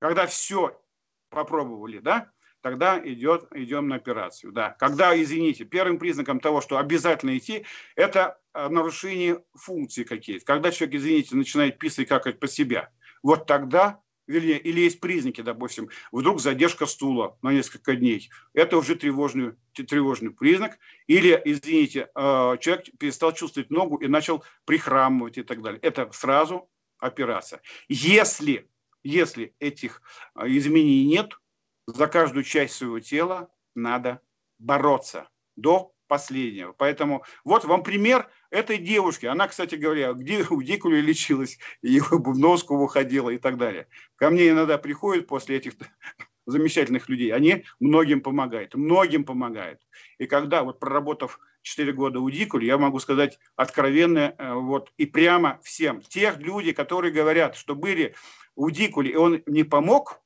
когда 0.00 0.26
все 0.26 0.80
попробовали, 1.28 1.98
да, 1.98 2.32
тогда 2.62 3.00
идет, 3.04 3.46
идем 3.52 3.88
на 3.88 3.96
операцию. 3.96 4.52
Да. 4.52 4.70
Когда, 4.70 5.20
извините, 5.20 5.64
первым 5.64 5.98
признаком 5.98 6.40
того, 6.40 6.60
что 6.60 6.78
обязательно 6.78 7.36
идти, 7.36 7.64
это 7.94 8.40
э, 8.54 8.68
нарушение 8.68 9.44
функции 9.54 10.04
какие-то. 10.04 10.44
Когда 10.44 10.70
человек, 10.70 10.96
извините, 10.96 11.36
начинает 11.36 11.78
писать 11.78 12.08
как 12.08 12.38
по 12.40 12.48
себя, 12.48 12.90
вот 13.22 13.46
тогда 13.46 14.00
вернее, 14.32 14.58
или 14.58 14.80
есть 14.80 15.00
признаки, 15.00 15.42
допустим, 15.42 15.90
вдруг 16.10 16.40
задержка 16.40 16.86
стула 16.86 17.36
на 17.42 17.52
несколько 17.52 17.94
дней, 17.94 18.30
это 18.54 18.76
уже 18.78 18.96
тревожный, 18.96 19.52
тревожный 19.74 20.30
признак, 20.30 20.78
или, 21.06 21.40
извините, 21.44 22.08
э, 22.14 22.56
человек 22.60 22.86
перестал 22.98 23.32
чувствовать 23.32 23.70
ногу 23.70 23.96
и 23.96 24.08
начал 24.08 24.42
прихрамывать 24.64 25.38
и 25.38 25.42
так 25.42 25.62
далее. 25.62 25.80
Это 25.80 26.10
сразу 26.12 26.68
операция. 26.98 27.60
Если, 27.88 28.68
если 29.04 29.54
этих 29.60 30.02
э, 30.34 30.48
изменений 30.48 31.06
нет, 31.06 31.38
за 31.86 32.06
каждую 32.06 32.44
часть 32.44 32.74
своего 32.74 33.00
тела 33.00 33.50
надо 33.74 34.20
бороться 34.58 35.28
до 35.56 35.92
последнего. 36.12 36.74
Поэтому 36.74 37.24
вот 37.42 37.64
вам 37.64 37.82
пример 37.82 38.28
этой 38.50 38.76
девушки. 38.76 39.24
Она, 39.24 39.48
кстати 39.48 39.76
говоря, 39.76 40.12
где 40.12 40.44
у 40.50 40.60
Дикуля 40.60 41.00
лечилась, 41.00 41.58
и 41.80 42.00
в 42.00 42.10
Бубновскую 42.20 42.78
выходила 42.78 43.30
и 43.30 43.38
так 43.38 43.56
далее. 43.56 43.86
Ко 44.16 44.28
мне 44.28 44.50
иногда 44.50 44.76
приходят 44.76 45.26
после 45.26 45.56
этих 45.56 45.72
замечательных 46.46 47.08
людей. 47.08 47.32
Они 47.32 47.64
многим 47.80 48.20
помогают, 48.20 48.74
многим 48.74 49.24
помогают. 49.24 49.80
И 50.18 50.26
когда, 50.26 50.64
вот 50.64 50.80
проработав 50.80 51.40
4 51.62 51.90
года 51.94 52.20
у 52.20 52.28
Дикуля, 52.28 52.66
я 52.66 52.76
могу 52.76 52.98
сказать 52.98 53.38
откровенно 53.56 54.34
э, 54.36 54.52
вот, 54.52 54.92
и 54.98 55.06
прямо 55.06 55.60
всем. 55.62 56.02
Тех 56.02 56.36
людей, 56.40 56.74
которые 56.74 57.10
говорят, 57.10 57.56
что 57.56 57.74
были 57.74 58.14
у 58.54 58.68
Дикуля, 58.68 59.10
и 59.12 59.16
он 59.16 59.42
не 59.46 59.64
помог, 59.64 60.20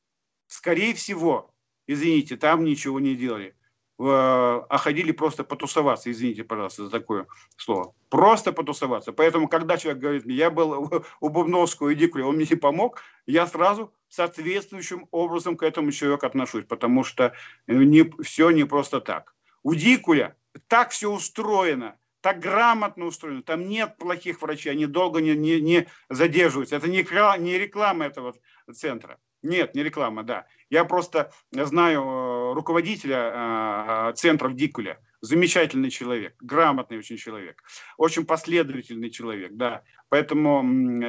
скорее 0.49 0.95
всего, 0.95 1.55
извините, 1.87 2.37
там 2.37 2.64
ничего 2.64 2.99
не 2.99 3.14
делали 3.14 3.55
а 3.99 4.76
ходили 4.79 5.11
просто 5.11 5.43
потусоваться, 5.43 6.11
извините, 6.11 6.45
пожалуйста, 6.45 6.85
за 6.85 6.91
такое 6.91 7.26
слово. 7.57 7.95
Просто 8.11 8.53
потусоваться. 8.53 9.12
Поэтому, 9.12 9.49
когда 9.49 9.79
человек 9.79 10.03
говорит 10.03 10.26
мне, 10.26 10.35
я 10.35 10.50
был 10.50 11.03
у 11.21 11.29
Бубновского 11.29 11.91
и 11.91 12.11
он 12.21 12.37
мне 12.37 12.47
не 12.50 12.57
помог, 12.57 13.00
я 13.26 13.47
сразу 13.47 13.93
соответствующим 14.09 15.09
образом 15.11 15.57
к 15.57 15.62
этому 15.62 15.93
человеку 15.93 16.26
отношусь, 16.26 16.65
потому 16.67 17.05
что 17.05 17.33
не, 17.67 18.11
все 18.23 18.50
не 18.50 18.65
просто 18.65 19.00
так. 19.00 19.35
У 19.62 19.75
Дикуля 19.75 20.37
так 20.69 20.91
все 20.91 21.11
устроено, 21.11 21.97
так 22.21 22.38
грамотно 22.38 23.07
устроено, 23.07 23.43
там 23.43 23.69
нет 23.69 23.97
плохих 23.97 24.43
врачей, 24.43 24.73
они 24.73 24.87
долго 24.87 25.21
не, 25.21 25.35
не, 25.35 25.61
не 25.61 25.88
задерживаются. 26.11 26.76
Это 26.76 26.88
не, 26.88 27.07
не 27.38 27.59
реклама 27.59 28.07
этого 28.07 28.35
центра. 28.73 29.19
Нет, 29.43 29.75
не 29.75 29.83
реклама, 29.83 30.23
да. 30.23 30.47
Я 30.71 30.85
просто 30.85 31.33
знаю 31.52 32.02
э, 32.02 32.55
руководителя 32.55 34.11
э, 34.11 34.12
центров 34.16 34.55
Дикуля. 34.55 34.99
Замечательный 35.21 35.90
человек, 35.90 36.37
грамотный 36.40 36.99
очень 36.99 37.16
человек, 37.16 37.62
очень 37.97 38.26
последовательный 38.26 39.11
человек, 39.11 39.52
да. 39.55 39.83
Поэтому, 40.09 40.62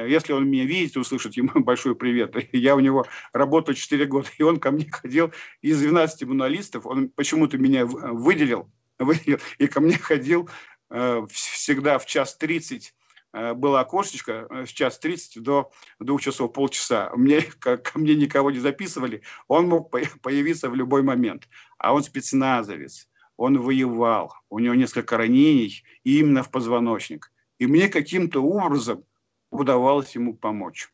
если 0.06 0.32
он 0.32 0.48
меня 0.48 0.64
видит, 0.64 0.96
услышит 0.96 1.36
ему 1.36 1.50
большой 1.54 1.94
привет. 1.94 2.34
Я 2.52 2.74
у 2.76 2.80
него 2.80 3.06
работал 3.32 3.74
4 3.74 4.06
года, 4.06 4.28
и 4.38 4.42
он 4.42 4.58
ко 4.58 4.70
мне 4.70 4.88
ходил 4.90 5.32
из 5.60 5.80
12 5.80 6.24
мануалистов, 6.24 6.86
он 6.86 7.08
почему-то 7.08 7.58
меня 7.58 7.86
выделил, 7.86 8.70
выделил 8.98 9.38
и 9.58 9.66
ко 9.66 9.80
мне 9.80 9.98
ходил 9.98 10.48
э, 10.90 11.26
всегда 11.30 11.98
в 11.98 12.06
час 12.06 12.36
30 12.36 12.94
Э, 13.07 13.07
было 13.32 13.80
окошечко 13.80 14.46
э, 14.50 14.66
час 14.66 14.98
30 14.98 15.42
до 15.42 15.70
двух 15.98 16.22
часов, 16.22 16.52
полчаса. 16.52 17.10
Мне, 17.14 17.42
ко, 17.60 17.80
мне 17.94 18.14
никого 18.14 18.50
не 18.50 18.58
записывали, 18.58 19.22
он 19.48 19.68
мог 19.68 19.90
появиться 19.90 20.70
в 20.70 20.74
любой 20.74 21.02
момент. 21.02 21.48
А 21.78 21.94
он 21.94 22.02
спецназовец, 22.02 23.08
он 23.36 23.58
воевал, 23.58 24.34
у 24.48 24.58
него 24.58 24.74
несколько 24.74 25.16
ранений 25.16 25.84
именно 26.04 26.42
в 26.42 26.50
позвоночник. 26.50 27.30
И 27.58 27.66
мне 27.66 27.88
каким-то 27.88 28.42
образом 28.42 29.04
удавалось 29.50 30.14
ему 30.14 30.34
помочь. 30.34 30.92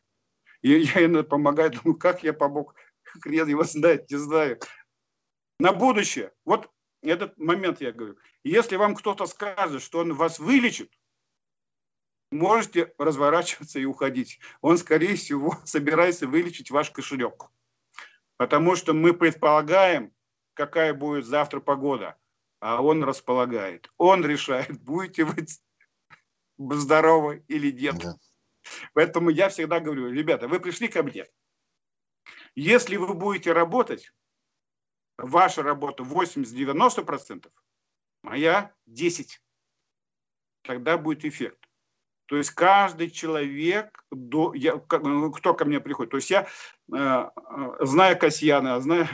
И 0.61 0.71
я 0.71 1.05
иногда 1.05 1.23
помогаю, 1.23 1.71
думаю, 1.83 1.97
как 1.97 2.23
я 2.23 2.33
помог, 2.33 2.75
хрен 3.03 3.47
его 3.47 3.63
знает, 3.63 4.09
не 4.09 4.17
знаю. 4.17 4.59
На 5.59 5.71
будущее, 5.71 6.31
вот 6.43 6.69
этот 7.01 7.37
момент 7.37 7.81
я 7.81 7.91
говорю, 7.91 8.17
если 8.43 8.75
вам 8.75 8.95
кто-то 8.95 9.25
скажет, 9.25 9.81
что 9.81 9.99
он 9.99 10.13
вас 10.13 10.39
вылечит, 10.39 10.91
можете 12.35 12.93
разворачиваться 12.97 13.79
и 13.79 13.85
уходить. 13.85 14.39
Он, 14.61 14.77
скорее 14.77 15.15
всего, 15.15 15.57
собирается 15.65 16.27
вылечить 16.27 16.71
ваш 16.71 16.91
кошелек. 16.91 17.49
Потому 18.37 18.75
что 18.75 18.93
мы 18.93 19.13
предполагаем, 19.13 20.13
какая 20.53 20.93
будет 20.93 21.25
завтра 21.25 21.59
погода, 21.59 22.17
а 22.59 22.81
он 22.81 23.03
располагает. 23.03 23.91
Он 23.97 24.25
решает, 24.25 24.81
будете 24.81 25.25
вы 25.25 25.45
здоровы 26.77 27.43
или 27.47 27.71
нет. 27.71 27.97
Да. 27.97 28.15
Поэтому 28.93 29.29
я 29.29 29.49
всегда 29.49 29.79
говорю, 29.79 30.09
ребята, 30.09 30.47
вы 30.47 30.59
пришли 30.59 30.87
ко 30.87 31.03
мне. 31.03 31.25
Если 32.55 32.95
вы 32.97 33.13
будете 33.13 33.53
работать, 33.53 34.11
ваша 35.17 35.63
работа 35.63 36.03
80-90%, 36.03 37.51
моя 38.23 38.73
10%. 38.87 39.27
Тогда 40.63 40.97
будет 40.97 41.25
эффект. 41.25 41.64
То 42.27 42.37
есть 42.37 42.51
каждый 42.51 43.09
человек, 43.09 44.03
до, 44.11 44.53
я, 44.53 44.81
ну, 45.03 45.31
кто 45.31 45.53
ко 45.53 45.65
мне 45.65 45.79
приходит, 45.79 46.11
то 46.11 46.17
есть 46.17 46.31
я, 46.31 46.47
э, 46.91 46.95
э 46.95 47.85
зная 47.85 48.15
Касьяна, 48.15 48.79
зная 48.81 49.07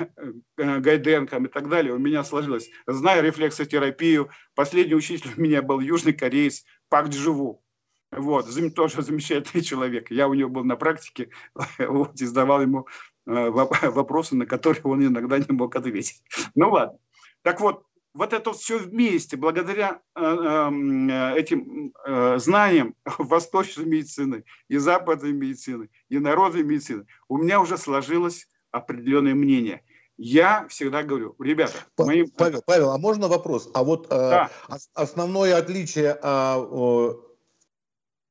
э, 0.58 0.80
Гайденко 0.80 1.38
и 1.38 1.48
так 1.48 1.70
далее, 1.70 1.94
у 1.94 2.00
меня 2.00 2.24
сложилось, 2.24 2.70
зная 2.88 3.22
рефлексотерапию, 3.22 4.30
последний 4.56 4.96
учитель 4.96 5.32
у 5.36 5.42
меня 5.42 5.62
был 5.62 5.80
южный 5.80 6.14
кореец 6.14 6.64
Пак 6.90 7.10
Дживу. 7.10 7.64
Вот, 8.12 8.48
тоже 8.76 9.02
замечательный 9.02 9.64
человек. 9.64 10.12
Я 10.12 10.28
у 10.28 10.34
него 10.34 10.50
был 10.50 10.64
на 10.66 10.76
практике, 10.76 11.30
вот, 11.80 12.20
и 12.20 12.26
задавал 12.26 12.62
ему 12.62 12.88
вопросы, 13.26 14.36
на 14.36 14.46
которые 14.46 14.84
он 14.84 15.06
иногда 15.06 15.38
не 15.38 15.56
мог 15.56 15.76
ответить. 15.76 16.22
Ну 16.56 16.72
ладно. 16.72 16.98
Так 17.44 17.62
вот, 17.62 17.86
вот 18.14 18.34
это 18.34 18.52
все 18.54 18.78
вместе, 18.78 19.38
благодаря 19.38 20.02
э, 20.16 20.22
эм, 20.22 21.10
э, 21.10 21.36
этим 21.38 21.94
э, 22.06 22.38
знаниям 22.40 22.96
восточной 23.18 23.86
медицины 23.86 24.44
и 24.68 24.78
западной 24.78 25.32
медицины, 25.32 25.90
и 26.10 26.20
народной 26.20 26.64
медицины, 26.64 27.06
у 27.28 27.38
меня 27.38 27.62
уже 27.62 27.78
сложилось 27.78 28.48
определенное 28.72 29.36
мнение. 29.36 29.82
Я 30.18 30.68
всегда 30.68 31.04
говорю, 31.04 31.36
ребята, 31.40 31.74
моим... 31.98 32.30
Павел, 32.30 32.62
Павел, 32.66 32.92
а 32.92 32.98
можно 32.98 33.28
вопрос? 33.28 33.70
А 33.74 33.84
вот 33.84 34.08
да. 34.10 34.50
э, 34.70 34.76
основное 34.94 35.58
отличие 35.58 36.20
э, 36.22 37.14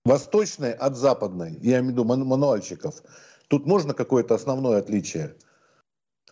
восточной 0.04 0.72
от 0.72 0.96
западной, 0.96 1.56
я 1.60 1.78
имею 1.80 1.86
в 1.86 1.90
виду 1.92 2.04
мануальщиков, 2.04 2.94
тут 3.48 3.66
можно 3.66 3.94
какое-то 3.94 4.34
основное 4.34 4.78
отличие? 4.78 5.36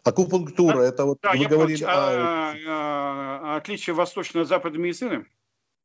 Акупунктура, 0.09 0.81
это 0.81 1.05
вот 1.05 1.19
да, 1.23 1.33
вы 1.33 1.47
говорили... 1.47 1.85
Понял, 1.85 1.95
о... 1.95 1.95
А, 1.97 2.55
а, 2.67 3.57
отличие 3.57 3.95
восточной 3.95 4.43
и 4.43 4.45
западной 4.45 4.81
медицины? 4.81 5.27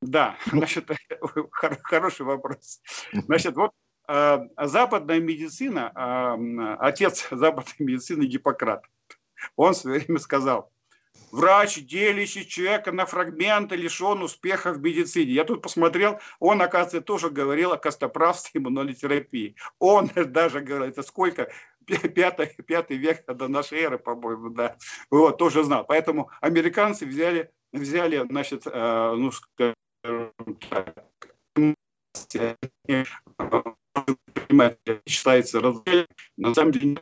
Да, 0.02 0.38
ну. 0.52 0.60
значит, 0.60 0.90
хороший 1.52 2.26
вопрос. 2.26 2.82
Значит, 3.12 3.56
вот 3.56 3.72
а, 4.08 4.48
западная 4.62 5.20
медицина, 5.20 6.78
отец 6.80 7.28
западной 7.32 7.76
медицины 7.80 8.24
Гиппократ, 8.24 8.86
он 9.56 9.74
в 9.74 9.78
свое 9.78 10.00
время 10.00 10.20
сказал, 10.20 10.72
врач, 11.34 11.80
делящий 11.80 12.46
человека 12.46 12.92
на 12.92 13.06
фрагменты, 13.06 13.76
лишен 13.76 14.22
успеха 14.22 14.72
в 14.72 14.82
медицине. 14.82 15.32
Я 15.32 15.44
тут 15.44 15.62
посмотрел, 15.62 16.20
он, 16.40 16.62
оказывается, 16.62 17.02
тоже 17.02 17.30
говорил 17.30 17.74
о 17.74 17.78
костоправстве 17.78 18.60
и 18.60 18.64
иммунотерапии. 18.64 19.56
Он 19.80 20.10
даже 20.16 20.62
говорил, 20.62 20.88
это 20.88 21.02
сколько, 21.02 21.50
пятый, 21.86 22.48
пятый 22.66 22.98
век 22.98 23.26
до 23.26 23.48
нашей 23.48 23.80
эры, 23.80 23.98
по-моему, 23.98 24.50
да, 24.50 24.78
вот, 25.10 25.38
тоже 25.38 25.64
знал. 25.64 25.86
Поэтому 25.86 26.30
американцы 26.42 27.06
взяли, 27.06 27.52
взяли 27.72 28.26
значит, 28.30 28.64
э, 28.66 29.14
ну, 29.16 29.32
скажем 29.32 30.32
так, 30.70 31.04
считается 35.06 35.62
на 36.38 36.54
самом 36.54 36.72
деле 36.72 36.98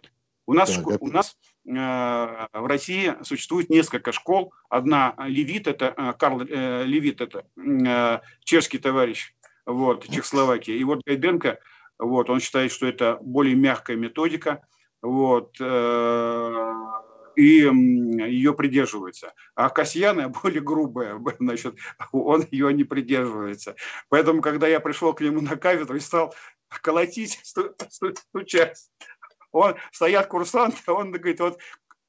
У 0.46 0.54
нас, 0.54 0.78
да, 0.78 0.98
у 1.00 1.08
нас 1.08 1.38
э, 1.66 1.72
в 1.72 2.66
России 2.66 3.16
существует 3.24 3.70
несколько 3.70 4.12
школ. 4.12 4.54
Одна 4.70 5.16
Левит, 5.20 5.68
это 5.68 5.94
э, 5.96 6.14
Карл 6.18 6.42
э, 6.42 6.84
Левит, 6.86 7.22
это 7.22 7.46
э, 7.58 8.20
чешский 8.44 8.80
товарищ, 8.80 9.34
вот, 9.66 10.08
Чехословакия. 10.10 10.76
И 10.76 10.84
вот 10.84 11.04
Гайденко 11.06 11.60
вот, 12.02 12.30
он 12.30 12.40
считает, 12.40 12.72
что 12.72 12.88
это 12.88 13.20
более 13.22 13.56
мягкая 13.56 13.96
методика, 13.96 14.66
вот, 15.04 15.56
э, 15.60 16.74
и 17.36 17.44
ее 17.44 18.54
придерживается. 18.54 19.34
А 19.56 19.70
Касьяна 19.70 20.30
более 20.44 20.62
грубая, 20.62 21.22
значит, 21.40 21.76
он 22.12 22.46
ее 22.50 22.74
не 22.74 22.84
придерживается. 22.84 23.76
Поэтому, 24.10 24.42
когда 24.42 24.68
я 24.68 24.80
пришел 24.80 25.14
к 25.14 25.22
нему 25.22 25.42
на 25.42 25.58
кафедру 25.58 25.96
и 25.96 26.00
стал 26.00 26.34
колотить, 26.70 27.40
стучать, 27.90 28.90
он, 29.52 29.76
стоят 29.92 30.28
курсанты, 30.28 30.92
он 30.92 31.12
говорит, 31.12 31.40
вот 31.40 31.60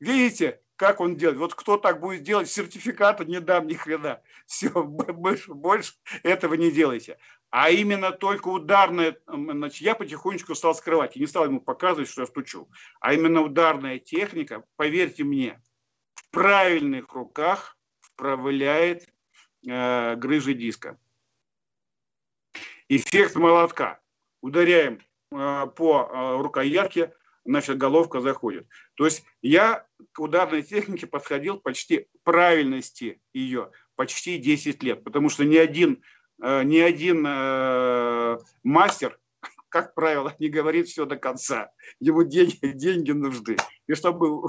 видите, 0.01 0.61
как 0.77 1.01
он 1.01 1.17
делает. 1.17 1.39
Вот 1.39 1.55
кто 1.55 1.77
так 1.77 2.01
будет 2.01 2.23
делать, 2.23 2.51
сертификата 2.51 3.25
не 3.25 3.41
дам 3.41 3.67
ни 3.67 3.75
хрена. 3.75 4.23
Все, 4.47 4.71
больше, 4.71 5.53
больше 5.53 5.95
этого 6.23 6.55
не 6.55 6.71
делайте. 6.71 7.19
А 7.53 7.69
именно 7.69 8.13
только 8.13 8.49
ударная, 8.49 9.19
значит, 9.27 9.83
я 9.83 9.95
потихонечку 9.95 10.55
стал 10.55 10.75
скрывать 10.75 11.19
и 11.19 11.21
не 11.21 11.27
стал 11.27 11.45
ему 11.45 11.61
показывать, 11.61 12.09
что 12.09 12.23
я 12.23 12.27
стучу. 12.27 12.67
А 12.99 13.13
именно 13.13 13.43
ударная 13.43 13.99
техника, 13.99 14.65
поверьте 14.77 15.23
мне, 15.23 15.63
в 16.15 16.31
правильных 16.31 17.13
руках 17.13 17.77
вправляет 18.01 19.07
э, 19.69 20.17
грыжи 20.17 20.55
диска. 20.55 20.99
Эффект 22.89 23.37
молотка. 23.37 24.01
Ударяем 24.41 25.03
э, 25.31 25.67
по 25.77 26.09
э, 26.11 26.41
рукоятке, 26.41 27.13
значит, 27.45 27.77
головка 27.77 28.23
заходит. 28.23 28.67
То 28.95 29.05
есть 29.05 29.25
я 29.43 29.87
к 30.13 30.21
ударной 30.21 30.63
технике 30.63 31.07
подходил 31.07 31.59
почти 31.59 32.09
правильности 32.25 33.21
ее 33.35 33.73
почти 33.95 34.39
10 34.39 34.83
лет, 34.83 35.05
потому 35.05 35.29
что 35.29 35.45
ни 35.45 35.57
один, 35.57 36.03
ни 36.43 36.79
один 36.79 37.25
э, 37.27 38.39
мастер, 38.65 39.19
как 39.69 39.95
правило, 39.95 40.35
не 40.39 40.49
говорит 40.49 40.89
все 40.89 41.07
до 41.07 41.17
конца. 41.17 41.71
Ему 42.01 42.25
деньги, 42.25 42.59
деньги 42.63 43.13
нужны. 43.13 43.57
И 43.87 43.95
чтобы 43.95 44.43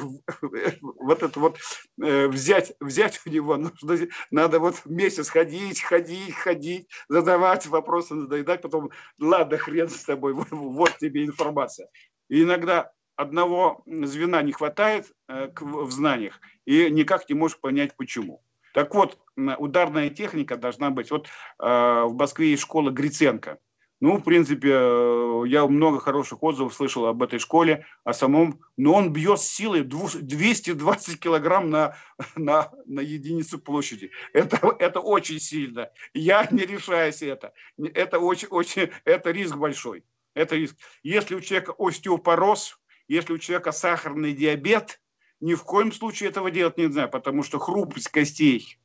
вот 0.82 1.24
это 1.24 1.40
вот 1.40 1.58
э, 2.02 2.28
взять, 2.28 2.74
взять 2.80 3.22
у 3.26 3.30
него, 3.30 3.58
нужно, 3.58 4.08
надо 4.32 4.60
вот 4.60 4.86
месяц 4.86 5.30
ходить, 5.30 5.82
ходить, 5.82 6.34
ходить, 6.34 6.90
задавать 7.10 7.68
вопросы, 7.68 8.16
надоедать, 8.16 8.62
потом, 8.62 8.90
ладно, 9.20 9.58
хрен 9.58 9.90
с 9.90 10.04
тобой, 10.04 10.34
вот, 10.52 10.98
тебе 10.98 11.26
информация. 11.26 11.90
И 12.30 12.44
иногда 12.44 12.92
одного 13.16 13.84
звена 13.86 14.42
не 14.42 14.52
хватает 14.52 15.12
э, 15.28 15.50
в 15.60 15.92
знаниях, 15.92 16.40
и 16.66 16.90
никак 16.90 17.30
не 17.30 17.36
можешь 17.36 17.60
понять, 17.60 17.96
почему. 17.96 18.42
Так 18.74 18.94
вот, 18.96 19.20
ударная 19.36 20.10
техника 20.10 20.58
должна 20.58 20.90
быть. 20.90 21.12
Вот 21.12 21.28
э, 21.28 21.32
в 21.60 22.16
Москве 22.16 22.52
есть 22.52 22.64
школа 22.64 22.90
Гриценко. 22.90 23.60
Ну, 24.02 24.18
в 24.18 24.24
принципе, 24.24 24.70
э, 24.74 25.44
я 25.48 25.66
много 25.66 26.00
хороших 26.00 26.44
отзывов 26.44 26.74
слышал 26.74 27.06
об 27.06 27.24
этой 27.24 27.40
школе, 27.40 27.86
о 28.04 28.12
самом, 28.12 28.60
но 28.76 28.96
он 28.96 29.14
бьет 29.14 29.40
с 29.40 29.48
силой 29.48 29.84
220 29.84 31.20
килограмм 31.20 31.70
на, 31.70 31.96
на, 32.36 32.72
на 32.86 33.00
единицу 33.00 33.60
площади. 33.60 34.12
Это, 34.34 34.76
это 34.80 35.00
очень 35.00 35.40
сильно. 35.40 35.90
Я 36.14 36.46
не 36.52 36.66
решаюсь 36.66 37.22
это. 37.22 37.54
Это 37.78 38.20
очень, 38.20 38.50
очень, 38.50 38.90
это 39.06 39.32
риск 39.32 39.56
большой. 39.56 40.04
Это 40.34 40.56
риск. 40.56 40.76
Если 41.04 41.36
у 41.36 41.42
человека 41.42 41.76
остеопороз, 41.78 42.78
если 43.08 43.34
у 43.34 43.38
человека 43.38 43.72
сахарный 43.72 44.34
диабет, 44.34 45.00
ни 45.44 45.56
в 45.56 45.64
коем 45.64 45.92
случае 45.92 46.30
этого 46.30 46.52
делать 46.52 46.78
нельзя, 46.78 47.08
потому 47.10 47.44
что 47.44 47.60
хрупкость 47.60 48.08
костей, 48.08 48.80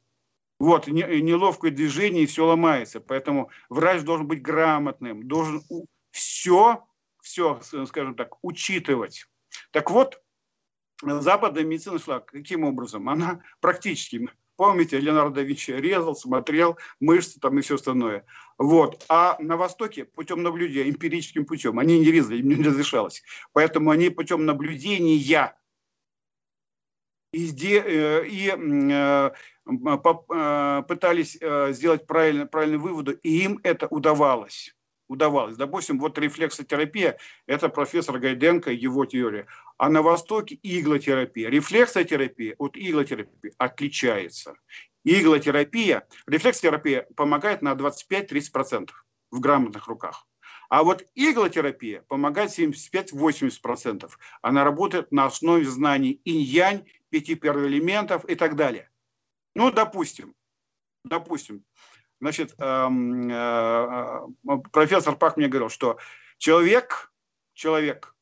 вот, 0.59 0.89
неловкое 0.89 1.71
движение, 1.71 2.25
и 2.25 2.27
все 2.27 2.47
ломается. 2.47 3.01
Поэтому 3.01 3.51
врач 3.69 4.03
должен 4.03 4.27
быть 4.27 4.43
грамотным, 4.43 5.29
должен 5.29 5.63
все, 6.11 6.85
все, 7.23 7.61
скажем 7.87 8.17
так, 8.17 8.43
учитывать. 8.43 9.27
Так 9.71 9.93
вот, 9.93 10.21
западная 11.01 11.63
медицина 11.63 12.01
шла 12.01 12.19
каким 12.19 12.65
образом? 12.65 13.09
Она 13.09 13.41
практически 13.61 14.29
Помните, 14.57 14.99
Леонардо 14.99 15.37
да 15.37 15.43
Винчи 15.43 15.71
резал, 15.71 16.17
смотрел, 16.17 16.79
мышцы 16.99 17.39
там 17.39 17.57
и 17.57 17.63
все 17.63 17.77
остальное. 17.77 18.25
Вот. 18.59 19.05
А 19.09 19.37
на 19.39 19.57
Востоке 19.57 20.05
путем 20.05 20.43
наблюдения, 20.43 20.91
эмпирическим 20.91 21.47
путем, 21.47 21.79
они 21.79 22.01
не 22.01 22.11
резали, 22.11 22.39
им 22.39 22.49
не 22.49 22.65
разрешалось. 22.65 23.23
Поэтому 23.53 23.91
они 23.91 24.11
путем 24.11 24.47
наблюдения 24.47 25.15
и, 27.47 27.83
э, 27.85 28.27
и 28.27 28.51
э, 28.51 29.31
э, 29.67 30.83
пытались 30.89 31.39
сделать 31.77 32.07
правильно, 32.07 32.47
правильные 32.47 32.79
выводы, 32.79 33.19
и 33.23 33.45
им 33.45 33.61
это 33.63 33.87
удавалось 33.89 34.75
удавалось. 35.11 35.57
Допустим, 35.57 35.99
вот 35.99 36.19
рефлексотерапия– 36.19 37.17
это 37.47 37.71
профессор 37.71 38.19
Гайденко, 38.19 38.71
его 38.71 39.07
теория. 39.07 39.47
А 39.79 39.89
на 39.89 40.03
Востоке 40.03 40.59
иглотерапия. 40.63 41.49
Рефлексотерапия 41.49 42.55
от 42.59 42.77
иглотерапии 42.77 43.55
отличается. 43.57 44.55
Иглотерапия, 45.05 46.07
рефлексотерапия 46.27 47.07
помогает 47.17 47.63
на 47.63 47.73
25-30%. 47.73 48.91
в 49.31 49.41
грамотных 49.41 49.89
руках. 49.89 50.27
А 50.69 50.83
вот 50.83 51.05
иглотерапия 51.15 52.03
помогает 52.09 52.51
75-80%. 52.51 54.11
Она 54.43 54.65
работает 54.65 55.11
на 55.13 55.27
основе 55.27 55.65
знаний 55.65 56.21
инь-янь, 56.25 56.87
пяти 57.09 57.35
первоэлементов 57.35 58.25
и 58.27 58.35
так 58.35 58.55
далее. 58.55 58.91
Ну, 59.55 59.71
допустим, 59.71 60.35
допустим, 61.05 61.65
значит, 62.21 62.55
эм, 62.59 63.31
э, 63.31 63.35
э, 63.35 64.59
профессор 64.71 65.17
Пак 65.17 65.37
мне 65.39 65.49
говорил, 65.49 65.71
что 65.71 65.99
человек, 66.37 67.13
человек 67.55 68.15
Э, 68.15 68.18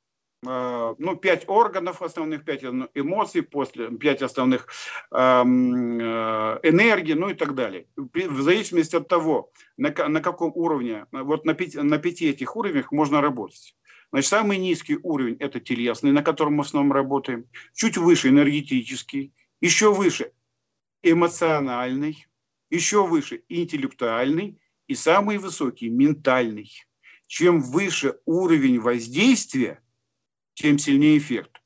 ну, 0.47 1.17
пять 1.17 1.49
органов 1.49 2.03
основных, 2.03 2.45
пять 2.45 2.63
эмоций, 2.63 3.43
после, 3.43 3.91
пять 3.91 4.23
основных 4.23 4.69
эм, 5.11 5.99
э, 6.01 6.61
энергий, 6.63 7.15
ну 7.15 7.29
и 7.29 7.35
так 7.35 7.55
далее. 7.55 7.87
В 7.97 8.41
зависимости 8.43 8.97
от 8.97 9.09
того, 9.09 9.51
на, 9.77 9.91
на 10.09 10.21
каком 10.21 10.53
уровне, 10.55 11.07
вот 11.13 11.45
на 11.45 11.55
пяти, 11.55 11.79
на 11.79 11.99
пяти 11.99 12.29
этих 12.29 12.57
уровнях 12.57 12.93
можно 12.93 13.21
работать. 13.21 13.77
Значит, 14.13 14.31
самый 14.31 14.59
низкий 14.59 14.99
уровень– 15.03 15.37
это 15.41 15.61
телесный, 15.61 16.13
на 16.13 16.23
котором 16.23 16.55
мы 16.55 16.63
в 16.63 16.67
основном 16.67 16.93
работаем. 16.93 17.47
Чуть 17.75 17.97
выше– 17.97 18.29
энергетический. 18.31 19.33
Еще 19.61 19.93
выше– 19.93 20.33
эмоциональный. 21.03 22.27
Еще 22.71 23.05
выше– 23.05 23.43
интеллектуальный. 23.49 24.59
И 24.87 24.95
самый 24.95 25.39
высокий– 25.39 25.89
ментальный. 25.91 26.71
Чем 27.27 27.61
выше 27.61 28.19
уровень 28.25 28.81
воздействия– 28.81 29.81
тем 30.57 30.79
сильнее 30.79 31.19
эффект. 31.19 31.63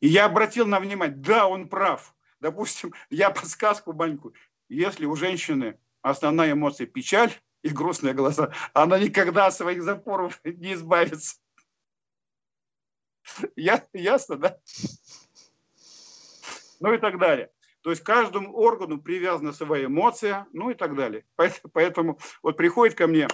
И 0.00 0.08
я 0.08 0.24
обратил 0.24 0.66
на 0.66 0.78
внимание, 0.80 1.16
да, 1.16 1.48
он 1.48 1.68
прав. 1.68 2.14
Допустим, 2.40 2.94
я 3.10 3.30
подсказку 3.30 3.92
маленькую. 3.92 4.34
Если 4.68 5.04
у 5.04 5.16
женщины 5.16 5.78
основная 6.00 6.52
эмоция 6.52 6.86
печаль 6.86 7.32
и 7.62 7.68
грустные 7.68 8.14
глаза, 8.14 8.52
она 8.72 8.98
никогда 8.98 9.46
от 9.46 9.54
своих 9.54 9.82
запоров 9.82 10.40
не 10.44 10.74
избавится. 10.74 11.38
Я, 13.56 13.84
ясно, 13.92 14.36
да? 14.36 14.58
Ну 16.80 16.94
и 16.94 16.98
так 16.98 17.18
далее. 17.18 17.50
То 17.82 17.90
есть 17.90 18.04
каждому 18.04 18.54
органу 18.54 19.02
привязана 19.02 19.52
своя 19.52 19.86
эмоция, 19.86 20.46
ну 20.52 20.70
и 20.70 20.74
так 20.74 20.94
далее. 20.94 21.24
Поэтому, 21.34 21.72
поэтому 21.72 22.18
вот 22.42 22.56
приходит 22.56 22.96
ко 22.96 23.08
мне 23.08 23.26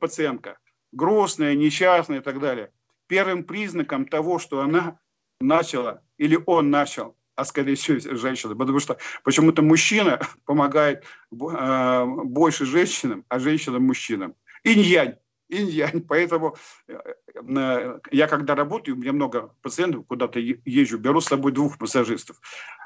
пациентка, 0.00 0.58
грустная, 0.90 1.54
несчастная 1.54 2.18
и 2.18 2.22
так 2.22 2.40
далее 2.40 2.72
первым 3.08 3.44
признаком 3.44 4.06
того, 4.06 4.38
что 4.38 4.60
она 4.60 4.98
начала 5.40 6.02
или 6.18 6.38
он 6.46 6.70
начал, 6.70 7.16
а 7.34 7.44
скорее 7.44 7.74
всего 7.74 8.16
женщина, 8.16 8.54
потому 8.54 8.80
что 8.80 8.98
почему-то 9.24 9.62
мужчина 9.62 10.20
помогает 10.44 11.04
э, 11.32 12.04
больше 12.24 12.64
женщинам, 12.64 13.24
а 13.28 13.38
женщинам 13.38 13.84
мужчинам. 13.84 14.34
Инь-янь 14.64 15.16
инь-янь. 15.48 16.02
Поэтому 16.02 16.56
э, 16.86 16.98
э, 17.34 18.00
я 18.10 18.26
когда 18.28 18.54
работаю, 18.54 18.96
у 18.96 19.00
меня 19.00 19.12
много 19.12 19.54
пациентов, 19.62 20.06
куда-то 20.06 20.38
езжу, 20.40 20.98
беру 20.98 21.20
с 21.20 21.26
собой 21.26 21.52
двух 21.52 21.80
массажистов. 21.80 22.40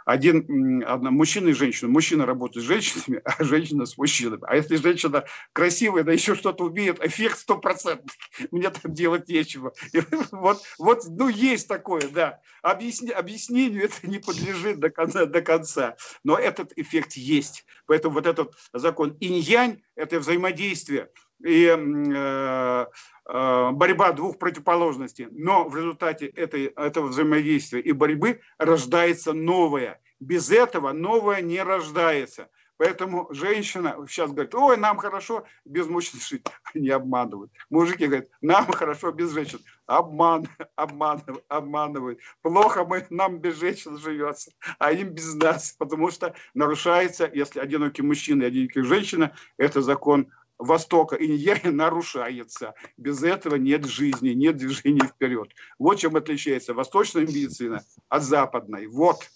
Один, 0.04 0.82
одна, 0.86 1.10
мужчина 1.10 1.48
и 1.48 1.52
женщина. 1.52 1.90
Мужчина 1.90 2.26
работает 2.26 2.64
с 2.64 2.68
женщинами, 2.68 3.20
а 3.24 3.42
женщина 3.44 3.86
с 3.86 3.96
мужчинами. 3.96 4.42
А 4.46 4.56
если 4.56 4.76
женщина 4.76 5.24
красивая, 5.52 6.04
да 6.04 6.12
еще 6.12 6.34
что-то 6.34 6.64
умеет, 6.64 7.04
эффект 7.04 7.38
стопроцентный. 7.38 8.12
Мне 8.50 8.70
там 8.70 8.92
делать 8.94 9.28
нечего. 9.28 9.72
И 9.92 10.00
вот, 10.32 10.62
вот, 10.78 11.04
ну, 11.08 11.28
есть 11.28 11.68
такое, 11.68 12.08
да. 12.08 12.40
Объясни, 12.62 13.10
объяснению 13.10 13.84
это 13.84 14.06
не 14.06 14.18
подлежит 14.18 14.78
до 14.78 14.90
конца, 14.90 15.26
до 15.26 15.42
конца. 15.42 15.96
Но 16.24 16.38
этот 16.38 16.72
эффект 16.76 17.14
есть. 17.14 17.64
Поэтому 17.86 18.14
вот 18.14 18.26
этот 18.26 18.54
закон 18.72 19.16
инь-янь– 19.20 19.82
это 19.96 20.20
взаимодействие 20.20 21.10
и 21.44 21.66
э, 21.66 22.86
э, 23.26 23.70
борьба 23.72 24.12
двух 24.12 24.38
противоположностей. 24.38 25.28
Но 25.30 25.68
в 25.68 25.76
результате 25.76 26.26
этой, 26.26 26.66
этого 26.66 27.08
взаимодействия 27.08 27.80
и 27.80 27.92
борьбы 27.92 28.40
рождается 28.58 29.32
новое. 29.32 30.00
Без 30.20 30.50
этого 30.50 30.92
новое 30.92 31.40
не 31.42 31.62
рождается. 31.62 32.48
Поэтому 32.82 33.28
женщина 33.30 33.96
сейчас 34.08 34.32
говорит, 34.32 34.54
ой, 34.56 34.76
нам 34.76 34.96
хорошо 34.96 35.44
без 35.64 35.86
мужчин 35.86 36.18
жить. 36.20 36.44
Они 36.74 36.88
обманывают. 36.90 37.52
Мужики 37.70 38.06
говорят, 38.06 38.26
нам 38.40 38.66
хорошо 38.72 39.12
без 39.12 39.30
женщин. 39.30 39.60
Обман, 39.86 40.48
обманывают, 40.74 41.44
обманывают. 41.46 42.18
Плохо 42.42 42.84
мы, 42.84 43.06
нам 43.10 43.38
без 43.38 43.60
женщин 43.60 43.98
живется, 43.98 44.50
а 44.80 44.90
им 44.90 45.10
без 45.10 45.32
нас. 45.34 45.76
Потому 45.78 46.10
что 46.10 46.34
нарушается, 46.54 47.30
если 47.32 47.60
одинокий 47.60 48.02
мужчина 48.02 48.42
и 48.42 48.46
одинокая 48.46 48.82
женщина, 48.82 49.32
это 49.58 49.80
закон 49.80 50.32
Востока 50.62 51.16
и 51.16 51.28
Ньяя 51.28 51.60
нарушается. 51.70 52.74
Без 52.96 53.22
этого 53.22 53.56
нет 53.56 53.84
жизни, 53.84 54.30
нет 54.30 54.56
движения 54.56 55.06
вперед. 55.06 55.50
Вот 55.78 55.98
чем 55.98 56.16
отличается 56.16 56.74
восточная 56.74 57.22
медицина 57.22 57.84
от 58.08 58.22
западной. 58.22 58.86
Вот. 58.86 59.28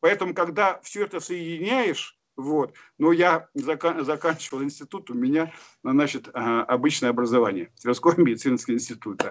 Поэтому, 0.00 0.34
когда 0.34 0.80
все 0.82 1.04
это 1.04 1.20
соединяешь, 1.20 2.18
вот. 2.36 2.74
Но 2.98 3.12
я 3.12 3.48
закан, 3.54 4.04
заканчивал 4.04 4.62
институт, 4.62 5.10
у 5.10 5.14
меня 5.14 5.52
значит, 5.82 6.28
а, 6.34 6.62
обычное 6.64 7.10
образование, 7.10 7.70
Тверской 7.80 8.14
медицинский 8.18 8.74
институт. 8.74 9.22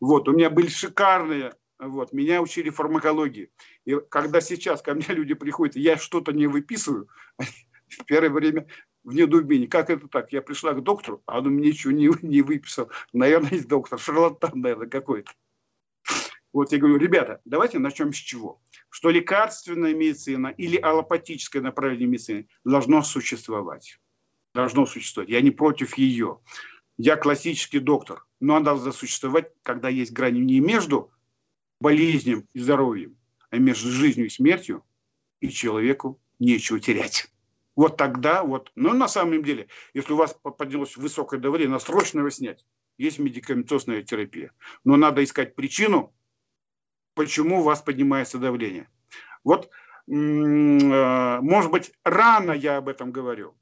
Вот. 0.00 0.28
У 0.28 0.32
меня 0.32 0.50
были 0.50 0.68
шикарные 0.68 1.52
вот, 1.78 2.12
меня 2.14 2.40
учили 2.40 2.70
фармакологии. 2.70 3.50
И 3.84 3.96
когда 4.08 4.40
сейчас 4.40 4.80
ко 4.80 4.94
мне 4.94 5.06
люди 5.08 5.34
приходят, 5.34 5.76
я 5.76 5.98
что-то 5.98 6.32
не 6.32 6.46
выписываю, 6.46 7.08
в 7.88 8.04
первое 8.06 8.30
время 8.30 8.66
в 9.06 9.14
недоумении. 9.14 9.66
Как 9.66 9.88
это 9.88 10.08
так? 10.08 10.32
Я 10.32 10.42
пришла 10.42 10.74
к 10.74 10.82
доктору, 10.82 11.22
а 11.26 11.38
он 11.38 11.46
мне 11.50 11.68
ничего 11.68 11.92
не, 11.92 12.10
не 12.22 12.42
выписал. 12.42 12.90
Наверное, 13.12 13.52
есть 13.52 13.68
доктор, 13.68 13.98
шарлатан, 13.98 14.60
наверное, 14.60 14.88
какой-то. 14.88 15.32
Вот 16.52 16.72
я 16.72 16.78
говорю, 16.78 16.96
ребята, 16.96 17.40
давайте 17.44 17.78
начнем 17.78 18.12
с 18.12 18.16
чего? 18.16 18.60
Что 18.90 19.10
лекарственная 19.10 19.94
медицина 19.94 20.48
или 20.48 20.76
аллопатическое 20.76 21.62
направление 21.62 22.08
медицины 22.08 22.48
должно 22.64 23.02
существовать. 23.02 24.00
Должно 24.54 24.86
существовать. 24.86 25.30
Я 25.30 25.40
не 25.40 25.52
против 25.52 25.96
ее. 25.96 26.40
Я 26.98 27.16
классический 27.16 27.78
доктор, 27.78 28.26
но 28.40 28.56
она 28.56 28.64
должна 28.64 28.90
существовать, 28.90 29.52
когда 29.62 29.88
есть 29.88 30.12
грани 30.12 30.40
не 30.40 30.60
между 30.60 31.12
болезнью 31.80 32.48
и 32.54 32.58
здоровьем, 32.58 33.16
а 33.50 33.58
между 33.58 33.90
жизнью 33.90 34.26
и 34.26 34.30
смертью, 34.30 34.82
и 35.40 35.50
человеку 35.50 36.20
нечего 36.40 36.80
терять. 36.80 37.30
Вот 37.76 37.98
тогда, 37.98 38.42
вот, 38.42 38.72
ну 38.74 38.94
на 38.94 39.06
самом 39.06 39.42
деле, 39.44 39.68
если 39.92 40.14
у 40.14 40.16
вас 40.16 40.34
поднялось 40.42 40.96
высокое 40.96 41.38
давление, 41.38 41.72
надо 41.72 41.84
срочно 41.84 42.20
его 42.20 42.30
снять. 42.30 42.64
Есть 42.96 43.18
медикаментозная 43.18 44.02
терапия. 44.02 44.52
Но 44.84 44.96
надо 44.96 45.22
искать 45.22 45.54
причину, 45.54 46.14
почему 47.14 47.60
у 47.60 47.62
вас 47.62 47.82
поднимается 47.82 48.38
давление. 48.38 48.88
Вот, 49.44 49.66
э, 49.66 50.10
может 50.10 51.70
быть, 51.70 51.92
рано 52.02 52.52
я 52.52 52.78
об 52.78 52.88
этом 52.88 53.12
говорю 53.12 53.54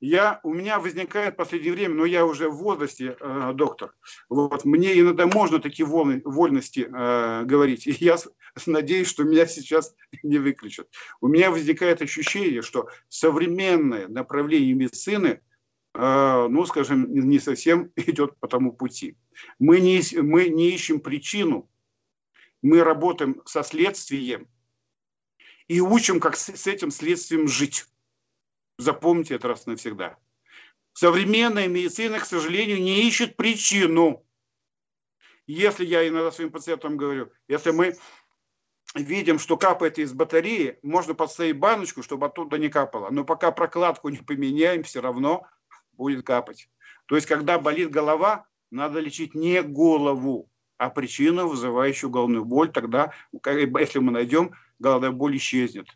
я, 0.00 0.40
у 0.42 0.52
меня 0.52 0.78
возникает 0.78 1.34
в 1.34 1.36
последнее 1.36 1.72
время, 1.72 1.94
но 1.94 2.04
я 2.04 2.26
уже 2.26 2.48
в 2.48 2.56
возрасте, 2.56 3.16
э, 3.18 3.52
доктор, 3.54 3.94
вот, 4.28 4.64
мне 4.64 4.98
иногда 4.98 5.26
можно 5.26 5.60
такие 5.60 5.86
волны, 5.86 6.20
вольности 6.24 6.80
э, 6.80 7.44
говорить, 7.44 7.86
и 7.86 7.92
я 7.92 8.16
надеюсь, 8.66 9.08
что 9.08 9.24
меня 9.24 9.46
сейчас 9.46 9.94
не 10.22 10.38
выключат. 10.38 10.88
У 11.20 11.28
меня 11.28 11.50
возникает 11.50 12.02
ощущение, 12.02 12.62
что 12.62 12.88
современное 13.08 14.08
направление 14.08 14.74
медицины, 14.74 15.40
э, 15.94 16.46
ну, 16.50 16.66
скажем, 16.66 17.12
не 17.12 17.38
совсем 17.38 17.90
идет 17.96 18.36
по 18.38 18.48
тому 18.48 18.72
пути. 18.72 19.16
Мы 19.58 19.80
не, 19.80 20.02
мы 20.20 20.48
не 20.48 20.70
ищем 20.70 21.00
причину, 21.00 21.70
мы 22.62 22.82
работаем 22.82 23.42
со 23.44 23.62
следствием 23.62 24.48
и 25.68 25.80
учим, 25.80 26.20
как 26.20 26.36
с, 26.36 26.54
с 26.54 26.66
этим 26.66 26.90
следствием 26.90 27.48
жить. 27.48 27.86
Запомните 28.78 29.34
это 29.36 29.48
раз 29.48 29.66
навсегда. 29.66 30.18
Современная 30.92 31.68
медицина, 31.68 32.18
к 32.18 32.24
сожалению, 32.24 32.80
не 32.80 33.06
ищет 33.06 33.36
причину. 33.36 34.24
Если 35.46 35.84
я 35.84 36.06
иногда 36.06 36.30
своим 36.30 36.50
пациентам 36.50 36.96
говорю, 36.96 37.30
если 37.48 37.70
мы 37.70 37.96
видим, 38.94 39.38
что 39.38 39.56
капает 39.56 39.98
из 39.98 40.12
батареи, 40.12 40.78
можно 40.82 41.14
подставить 41.14 41.58
баночку, 41.58 42.02
чтобы 42.02 42.26
оттуда 42.26 42.58
не 42.58 42.68
капало. 42.68 43.10
Но 43.10 43.24
пока 43.24 43.50
прокладку 43.50 44.08
не 44.08 44.18
поменяем, 44.18 44.82
все 44.84 45.00
равно 45.00 45.46
будет 45.92 46.24
капать. 46.24 46.68
То 47.06 47.16
есть, 47.16 47.26
когда 47.26 47.58
болит 47.58 47.90
голова, 47.90 48.46
надо 48.70 49.00
лечить 49.00 49.34
не 49.34 49.62
голову, 49.62 50.50
а 50.78 50.90
причину, 50.90 51.48
вызывающую 51.48 52.10
головную 52.10 52.44
боль. 52.44 52.72
Тогда, 52.72 53.12
если 53.32 53.98
мы 53.98 54.12
найдем, 54.12 54.52
головная 54.78 55.10
боль 55.10 55.36
исчезнет. 55.36 55.86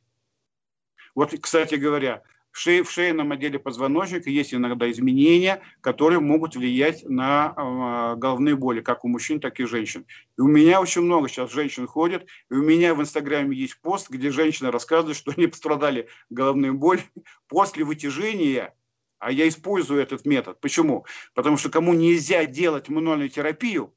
Вот, 1.14 1.32
кстати 1.40 1.76
говоря, 1.76 2.22
шее, 2.56 2.82
в 2.82 2.90
шейном 2.90 3.32
отделе 3.32 3.58
позвоночника 3.58 4.30
есть 4.30 4.54
иногда 4.54 4.90
изменения, 4.90 5.62
которые 5.80 6.20
могут 6.20 6.56
влиять 6.56 7.04
на 7.08 7.54
э, 7.56 8.16
головные 8.16 8.56
боли, 8.56 8.80
как 8.80 9.04
у 9.04 9.08
мужчин, 9.08 9.40
так 9.40 9.60
и 9.60 9.64
женщин. 9.64 10.06
И 10.36 10.40
у 10.40 10.48
меня 10.48 10.80
очень 10.80 11.02
много 11.02 11.28
сейчас 11.28 11.52
женщин 11.52 11.86
ходит, 11.86 12.26
и 12.50 12.54
у 12.54 12.62
меня 12.62 12.94
в 12.94 13.00
Инстаграме 13.00 13.56
есть 13.56 13.80
пост, 13.80 14.10
где 14.10 14.30
женщины 14.30 14.70
рассказывают, 14.70 15.16
что 15.16 15.32
они 15.36 15.46
пострадали 15.46 16.08
головной 16.30 16.72
болью 16.72 17.04
после 17.48 17.84
вытяжения 17.84 18.74
А 19.18 19.32
я 19.32 19.48
использую 19.48 20.00
этот 20.00 20.24
метод. 20.24 20.60
Почему? 20.60 21.04
Потому 21.34 21.56
что 21.56 21.70
кому 21.70 21.92
нельзя 21.92 22.46
делать 22.46 22.88
мануальную 22.88 23.30
терапию, 23.30 23.92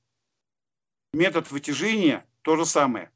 метод 1.13 1.51
вытяжения 1.51 2.25
то 2.41 2.55
же 2.55 2.65
самое. 2.65 3.11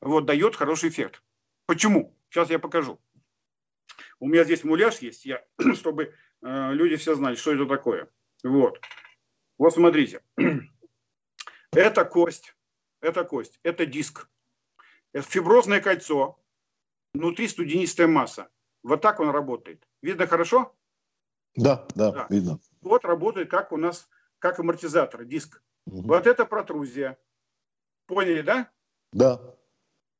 Вот, 0.00 0.26
дает 0.26 0.56
хороший 0.56 0.90
эффект. 0.90 1.22
Почему? 1.66 2.14
Сейчас 2.30 2.50
я 2.50 2.58
покажу. 2.58 3.00
У 4.22 4.28
меня 4.28 4.44
здесь 4.44 4.62
муляж 4.62 4.98
есть, 4.98 5.24
я, 5.24 5.44
чтобы 5.74 6.14
э, 6.42 6.72
люди 6.74 6.94
все 6.94 7.16
знали, 7.16 7.34
что 7.34 7.54
это 7.54 7.66
такое. 7.66 8.08
Вот. 8.44 8.80
Вот 9.58 9.74
смотрите. 9.74 10.22
Это 11.72 12.04
кость. 12.04 12.54
Это 13.00 13.24
кость. 13.24 13.58
Это 13.64 13.84
диск. 13.84 14.28
Это 15.12 15.28
фиброзное 15.28 15.80
кольцо. 15.80 16.38
Внутри 17.14 17.48
студенистая 17.48 18.06
масса. 18.06 18.48
Вот 18.84 19.00
так 19.00 19.18
он 19.18 19.30
работает. 19.30 19.88
Видно 20.02 20.28
хорошо? 20.28 20.72
Да, 21.56 21.88
да, 21.96 22.12
да. 22.12 22.26
видно. 22.30 22.60
Вот 22.80 23.04
работает 23.04 23.50
как 23.50 23.72
у 23.72 23.76
нас, 23.76 24.08
как 24.38 24.60
амортизатор, 24.60 25.24
диск. 25.24 25.60
Угу. 25.86 26.02
Вот 26.02 26.28
это 26.28 26.46
протрузия. 26.46 27.18
Поняли, 28.06 28.42
да? 28.42 28.70
Да. 29.12 29.40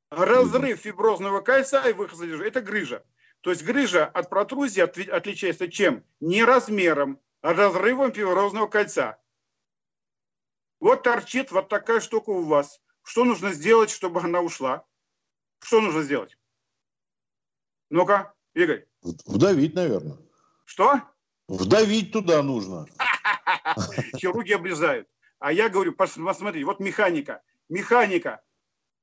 Разрыв 0.09 0.81
фиброзного 0.81 1.39
кольца 1.39 1.87
и 1.87 1.93
выход 1.93 2.17
содержания– 2.17 2.47
это 2.49 2.59
грыжа. 2.59 3.05
То 3.43 3.49
есть 3.49 3.61
грыжа 3.63 4.05
от 4.05 4.29
протрузии 4.29 4.79
отличается 4.79 5.67
чем? 5.67 6.05
Не 6.21 6.45
размером, 6.45 7.19
а 7.41 7.53
разрывом 7.53 8.13
фиброзного 8.13 8.67
кольца. 8.67 9.19
Вот 10.79 11.03
торчит 11.03 11.51
вот 11.51 11.67
такая 11.67 11.99
штука 11.99 12.29
у 12.29 12.43
вас. 12.43 12.79
Что 13.03 13.25
нужно 13.25 13.51
сделать, 13.51 13.89
чтобы 13.89 14.21
она 14.21 14.39
ушла? 14.39 14.85
Что 15.59 15.81
нужно 15.81 16.03
сделать? 16.03 16.37
Ну-ка, 17.89 18.33
Игорь. 18.53 18.87
Вдавить, 19.01 19.75
наверное. 19.75 20.17
Что? 20.63 21.01
Вдавить 21.49 22.13
туда 22.13 22.41
нужно. 22.43 22.85
Хирурги 24.15 24.53
обрезают. 24.53 25.09
А 25.39 25.51
я 25.51 25.67
говорю, 25.67 25.91
посмотри, 25.91 26.63
вот 26.63 26.79
механика. 26.79 27.43
Механика. 27.67 28.41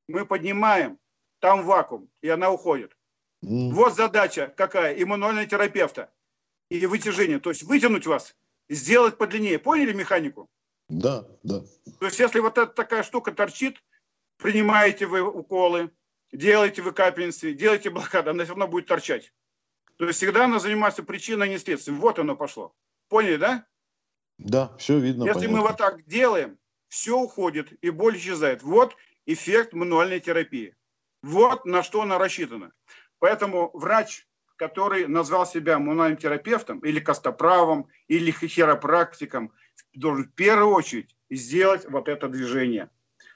Мы 0.09 0.24
поднимаем, 0.24 0.98
там 1.40 1.62
вакуум, 1.66 2.09
и 2.22 2.31
она 2.31 2.50
уходит. 2.50 2.96
Mm. 3.42 3.70
Вот 3.70 3.94
задача 3.94 4.53
какая, 4.57 4.94
иммунольного 4.94 5.46
терапевта 5.46 6.12
или 6.68 6.87
вытяжение. 6.87 7.40
То 7.40 7.50
есть 7.50 7.62
вытянуть 7.62 8.07
вас, 8.07 8.37
сделать 8.68 9.18
подлиннее. 9.18 9.59
Поняли 9.59 9.92
механику? 9.92 10.48
Да, 10.88 11.26
да. 11.42 11.62
То 11.98 12.07
есть 12.07 12.18
если 12.18 12.40
вот 12.40 12.59
эта 12.59 12.72
такая 12.72 13.03
штука 13.03 13.33
торчит, 13.33 13.83
принимаете 14.37 15.07
вы 15.07 15.22
уколы, 15.22 15.90
делаете 16.33 16.83
вы 16.83 16.92
капельницы, 16.92 17.55
делаете 17.55 17.90
блокаду, 17.90 18.31
она 18.31 18.44
все 18.44 18.53
равно 18.53 18.68
будет 18.68 18.87
торчать. 18.87 19.33
То 19.96 20.07
есть 20.07 20.18
всегда 20.18 20.46
она 20.46 20.59
занимается 20.59 21.03
причиной, 21.03 21.46
а 21.46 21.50
не 21.50 21.59
следствием. 21.59 22.00
Вот 22.00 22.18
оно 22.18 22.35
пошло. 22.35 22.74
Поняли, 23.09 23.37
да? 23.37 23.66
Да, 24.38 24.74
все 24.79 24.98
видно. 24.98 25.24
Если 25.24 25.40
понятно. 25.40 25.57
мы 25.59 25.62
вот 25.68 25.76
так 25.76 26.07
делаем, 26.07 26.59
все 26.88 27.18
уходит 27.18 27.72
и 27.85 27.90
боль 27.90 28.16
исчезает. 28.16 28.62
Вот 28.62 28.96
эффект 29.26 29.74
мануальной 29.74 30.20
терапии. 30.20 30.74
Вот 31.22 31.66
на 31.66 31.83
что 31.83 32.03
она 32.03 32.18
рассчитана. 32.18 32.72
Поэтому 33.20 33.70
врач, 33.74 34.26
который 34.56 35.06
назвал 35.06 35.46
себя 35.46 35.78
мануальным 35.78 36.18
терапевтом 36.18 36.80
или 36.80 36.98
костоправом, 36.98 37.87
или 38.09 38.33
хиропрактиком, 38.33 39.52
должен 39.94 40.24
в 40.24 40.33
первую 40.33 40.74
очередь 40.74 41.14
сделать 41.30 41.88
вот 41.88 42.09
это 42.09 42.28
движение. 42.28 42.90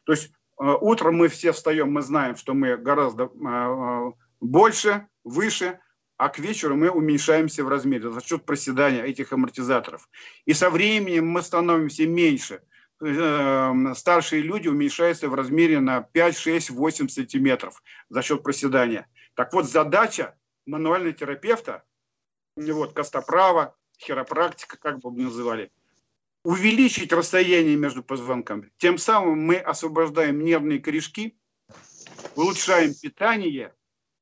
То 0.04 0.12
есть 0.12 0.32
э, 0.60 0.64
утром 0.80 1.16
мы 1.16 1.28
все 1.28 1.52
встаем, 1.52 1.92
мы 1.92 2.02
знаем, 2.02 2.36
что 2.36 2.54
мы 2.54 2.76
гораздо 2.76 3.24
э, 3.24 3.28
э, 3.28 4.12
больше, 4.40 5.06
выше, 5.22 5.78
а 6.16 6.28
к 6.28 6.38
вечеру 6.38 6.76
мы 6.76 6.90
уменьшаемся 6.90 7.64
в 7.64 7.68
размере 7.68 8.10
за 8.10 8.20
счет 8.20 8.44
проседания 8.44 9.02
этих 9.02 9.32
амортизаторов. 9.32 10.08
И 10.44 10.52
со 10.52 10.70
временем 10.70 11.28
мы 11.28 11.42
становимся 11.42 12.06
меньше– 12.06 12.60
Эм, 13.00 13.94
старшие 13.94 14.42
люди 14.42 14.68
уменьшаются 14.68 15.28
в 15.28 15.34
размере 15.34 15.80
на 15.80 16.00
5, 16.00 16.38
6, 16.38 16.70
8 16.70 17.08
сантиметров 17.08 17.82
за 18.08 18.22
счет 18.22 18.42
проседания. 18.42 19.06
Так 19.34 19.52
вот, 19.52 19.66
задача 19.66 20.36
мануального 20.66 21.12
терапевта, 21.12 21.82
вот, 22.56 22.92
костоправа, 22.92 23.76
хиропрактика, 23.98 24.78
как 24.78 25.00
бы 25.00 25.10
мы 25.10 25.24
называли, 25.24 25.70
увеличить 26.44 27.12
расстояние 27.12 27.76
между 27.76 28.02
позвонками. 28.02 28.70
Тем 28.76 28.98
самым 28.98 29.40
мы 29.40 29.56
освобождаем 29.56 30.44
нервные 30.44 30.78
корешки, 30.78 31.36
улучшаем 32.36 32.94
питание 32.94 33.74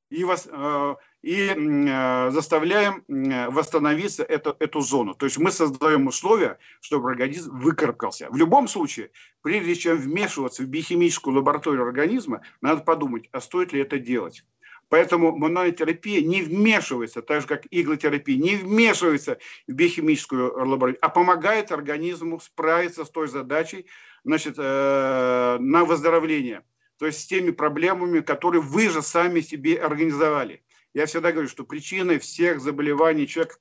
и 0.08 0.24
вас, 0.24 0.48
э, 0.50 0.94
и 1.22 1.54
э, 1.54 2.30
заставляем 2.30 3.04
восстановиться 3.52 4.22
эту, 4.22 4.56
эту 4.58 4.80
зону. 4.80 5.14
То 5.14 5.26
есть 5.26 5.38
мы 5.38 5.50
создаем 5.50 6.06
условия, 6.06 6.58
чтобы 6.80 7.10
организм 7.10 7.58
выкарабкался. 7.58 8.28
В 8.30 8.36
любом 8.36 8.68
случае, 8.68 9.10
прежде 9.42 9.74
чем 9.74 9.96
вмешиваться 9.96 10.62
в 10.62 10.66
биохимическую 10.66 11.36
лабораторию 11.36 11.82
организма, 11.82 12.42
надо 12.60 12.82
подумать, 12.82 13.28
а 13.32 13.40
стоит 13.40 13.72
ли 13.72 13.80
это 13.80 13.98
делать. 13.98 14.44
Поэтому 14.92 15.34
монотерапия 15.34 16.20
не 16.20 16.42
вмешивается, 16.42 17.22
так 17.22 17.40
же 17.40 17.46
как 17.46 17.62
иглотерапия, 17.70 18.36
не 18.36 18.56
вмешивается 18.56 19.38
в 19.66 19.72
биохимическую 19.72 20.52
лабораторию, 20.54 20.98
а 21.00 21.08
помогает 21.08 21.72
организму 21.72 22.38
справиться 22.40 23.06
с 23.06 23.10
той 23.10 23.26
задачей 23.26 23.86
значит, 24.22 24.56
э, 24.58 25.56
на 25.58 25.86
выздоровление. 25.86 26.62
То 26.98 27.06
есть 27.06 27.20
с 27.20 27.26
теми 27.26 27.52
проблемами, 27.52 28.20
которые 28.20 28.60
вы 28.60 28.90
же 28.90 29.00
сами 29.00 29.40
себе 29.40 29.80
организовали. 29.80 30.62
Я 30.92 31.06
всегда 31.06 31.32
говорю, 31.32 31.48
что 31.48 31.64
причиной 31.64 32.18
всех 32.18 32.60
заболеваний 32.60 33.26
человека 33.26 33.56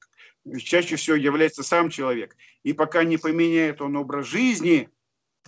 чаще 0.61 0.97
всего 0.97 1.15
является 1.15 1.63
сам 1.63 1.89
человек. 1.89 2.35
И 2.63 2.73
пока 2.73 3.05
не 3.05 3.15
поменяет 3.15 3.81
он 3.81 3.95
образ 3.95 4.25
жизни, 4.25 4.89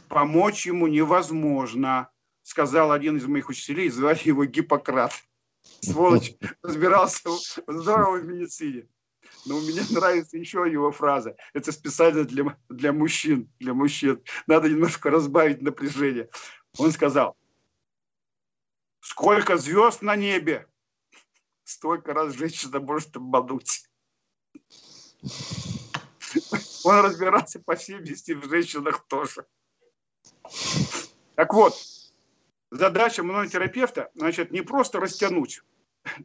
помочь 0.08 0.66
ему 0.66 0.88
невозможно, 0.88 2.10
сказал 2.42 2.94
один 2.94 3.18
из 3.18 3.26
моих 3.26 3.50
учителей, 3.50 3.90
звали 3.90 4.22
его 4.24 4.46
Гиппократ. 4.46 5.12
Сволочь, 5.82 6.34
разбирался 6.62 7.30
здорово 7.68 8.18
в 8.18 8.26
медицине. 8.26 8.88
Но 9.46 9.58
у 9.58 9.62
меня 9.62 9.84
нравится 9.90 10.38
еще 10.38 10.70
его 10.70 10.92
фраза. 10.92 11.36
Это 11.54 11.72
специально 11.72 12.24
для, 12.24 12.58
для 12.70 12.94
мужчин. 12.94 13.52
Для 13.60 13.74
мужчин. 13.74 14.24
Надо 14.48 14.70
немножко 14.70 15.10
разбавить 15.10 15.62
напряжение. 15.62 16.30
Он 16.78 16.92
сказал, 16.92 17.38
сколько 19.02 19.58
звезд 19.58 20.02
на 20.02 20.16
небе, 20.16 20.68
столько 21.64 22.14
раз 22.14 22.34
женщина 22.34 22.80
может 22.80 23.16
обмануть. 23.16 23.86
Он 26.84 27.00
разбирался 27.02 27.60
по 27.60 27.76
70 27.76 28.38
в 28.38 28.50
женщинах 28.50 29.06
тоже. 29.08 29.46
Так 31.36 31.54
вот, 31.54 31.76
задача 32.74 33.24
монотерапевта, 33.24 34.10
значит, 34.16 34.52
не 34.52 34.62
просто 34.62 35.00
растянуть, 35.00 35.62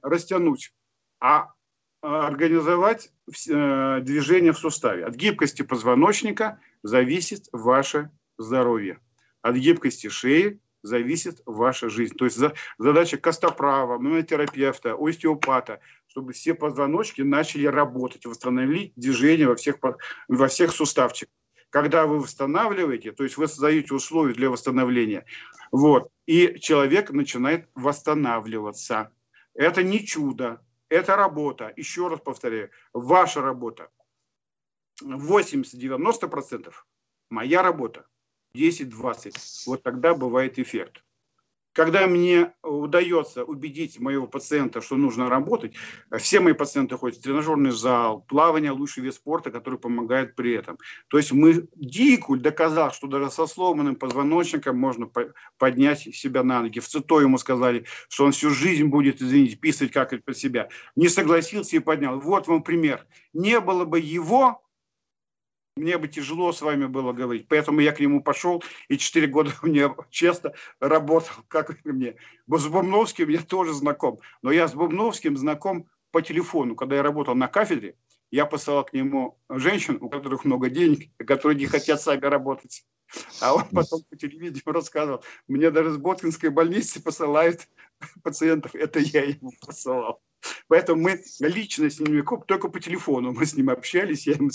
растянуть, 0.02 0.72
а 1.20 1.52
организовать 2.00 3.12
э, 3.28 4.00
движение 4.02 4.52
в 4.52 4.58
суставе. 4.58 5.04
От 5.04 5.14
гибкости 5.14 5.62
позвоночника 5.62 6.60
зависит 6.82 7.48
ваше 7.52 8.10
здоровье. 8.38 9.00
От 9.42 9.56
гибкости 9.56 10.08
шеи 10.08 10.60
зависит 10.82 11.42
ваша 11.44 11.90
жизнь. 11.90 12.14
То 12.14 12.24
есть 12.24 12.38
задача 12.78 13.16
костоправа, 13.16 13.98
терапевта, 14.22 14.94
остеопата, 14.98 15.80
чтобы 16.06 16.32
все 16.32 16.54
позвоночки 16.54 17.22
начали 17.22 17.66
работать, 17.66 18.24
восстановить 18.24 18.92
движение 18.96 19.48
во 19.48 19.56
всех, 19.56 19.78
во 20.28 20.48
всех 20.48 20.72
суставчиках. 20.72 21.34
Когда 21.70 22.06
вы 22.06 22.20
восстанавливаете, 22.20 23.12
то 23.12 23.24
есть 23.24 23.36
вы 23.36 23.46
создаете 23.46 23.94
условия 23.94 24.32
для 24.32 24.48
восстановления, 24.50 25.26
вот, 25.70 26.10
и 26.26 26.58
человек 26.60 27.10
начинает 27.10 27.68
восстанавливаться. 27.74 29.12
Это 29.54 29.82
не 29.82 30.06
чудо, 30.06 30.64
это 30.88 31.16
работа. 31.16 31.72
Еще 31.76 32.08
раз 32.08 32.20
повторяю, 32.20 32.70
ваша 32.92 33.42
работа. 33.42 33.90
80-90% 35.02 36.72
моя 37.30 37.62
работа. 37.62 38.06
10-20. 38.54 39.34
Вот 39.66 39.82
тогда 39.82 40.14
бывает 40.14 40.58
эффект. 40.58 41.04
Когда 41.78 42.08
мне 42.08 42.50
удается 42.64 43.44
убедить 43.44 44.00
моего 44.00 44.26
пациента, 44.26 44.80
что 44.80 44.96
нужно 44.96 45.28
работать, 45.28 45.74
все 46.18 46.40
мои 46.40 46.52
пациенты 46.52 46.96
ходят 46.96 47.18
в 47.18 47.22
тренажерный 47.22 47.70
зал, 47.70 48.24
плавание– 48.26 48.72
лучший 48.72 49.04
вид 49.04 49.14
спорта, 49.14 49.52
который 49.52 49.78
помогает 49.78 50.34
при 50.34 50.54
этом. 50.54 50.76
То 51.06 51.18
есть 51.18 51.30
мы 51.30 51.68
Дикуль 51.76 52.40
доказал, 52.40 52.90
что 52.90 53.06
даже 53.06 53.30
со 53.30 53.46
сломанным 53.46 53.94
позвоночником 53.94 54.76
можно 54.76 55.08
поднять 55.56 56.00
себя 56.00 56.42
на 56.42 56.62
ноги. 56.62 56.80
В 56.80 56.88
ЦИТО 56.88 57.20
ему 57.20 57.38
сказали, 57.38 57.84
что 58.08 58.24
он 58.24 58.32
всю 58.32 58.50
жизнь 58.50 58.86
будет, 58.86 59.22
извините, 59.22 59.54
писать 59.54 59.92
как 59.92 60.10
под 60.24 60.36
себя. 60.36 60.70
Не 60.96 61.08
согласился 61.08 61.76
и 61.76 61.78
поднял. 61.78 62.18
Вот 62.18 62.48
вам 62.48 62.64
пример. 62.64 63.06
Не 63.32 63.60
было 63.60 63.84
бы 63.84 64.00
его, 64.00 64.67
мне 65.78 65.98
бы 65.98 66.08
тяжело 66.08 66.52
с 66.52 66.60
вами 66.60 66.86
было 66.86 67.12
говорить. 67.12 67.46
Поэтому 67.48 67.80
я 67.80 67.92
к 67.92 68.00
нему 68.00 68.22
пошел 68.22 68.62
и 68.88 68.98
четыре 68.98 69.26
года 69.26 69.52
мне 69.62 69.90
честно 70.10 70.52
работал, 70.80 71.34
как 71.48 71.84
мне. 71.84 72.16
С 72.48 72.66
Бубновским 72.66 73.28
я 73.28 73.40
тоже 73.40 73.72
знаком. 73.72 74.18
Но 74.42 74.50
я 74.50 74.68
с 74.68 74.74
Бубновским 74.74 75.36
знаком 75.36 75.86
по 76.10 76.22
телефону. 76.22 76.74
Когда 76.74 76.96
я 76.96 77.02
работал 77.02 77.34
на 77.34 77.48
кафедре, 77.48 77.94
я 78.30 78.46
посылал 78.46 78.84
к 78.84 78.92
нему 78.92 79.38
женщин, 79.48 79.98
у 80.00 80.08
которых 80.08 80.44
много 80.44 80.68
денег, 80.68 81.10
которые 81.16 81.58
не 81.58 81.66
хотят 81.66 82.00
сами 82.00 82.24
работать. 82.24 82.84
А 83.40 83.54
он 83.54 83.64
потом 83.72 84.02
по 84.10 84.16
телевидению 84.16 84.62
рассказывал, 84.66 85.24
мне 85.46 85.70
даже 85.70 85.92
с 85.92 85.96
Боткинской 85.96 86.50
больницы 86.50 87.02
посылают 87.02 87.66
пациентов, 88.22 88.74
это 88.74 88.98
я 88.98 89.24
ему 89.24 89.52
посылал. 89.64 90.20
Поэтому 90.68 91.02
мы 91.02 91.22
лично 91.40 91.90
с 91.90 91.98
ними, 92.00 92.22
только 92.46 92.68
по 92.68 92.80
телефону 92.80 93.32
мы 93.32 93.44
с 93.44 93.54
ним 93.54 93.70
общались. 93.70 94.26
Я 94.26 94.34
ему 94.34 94.50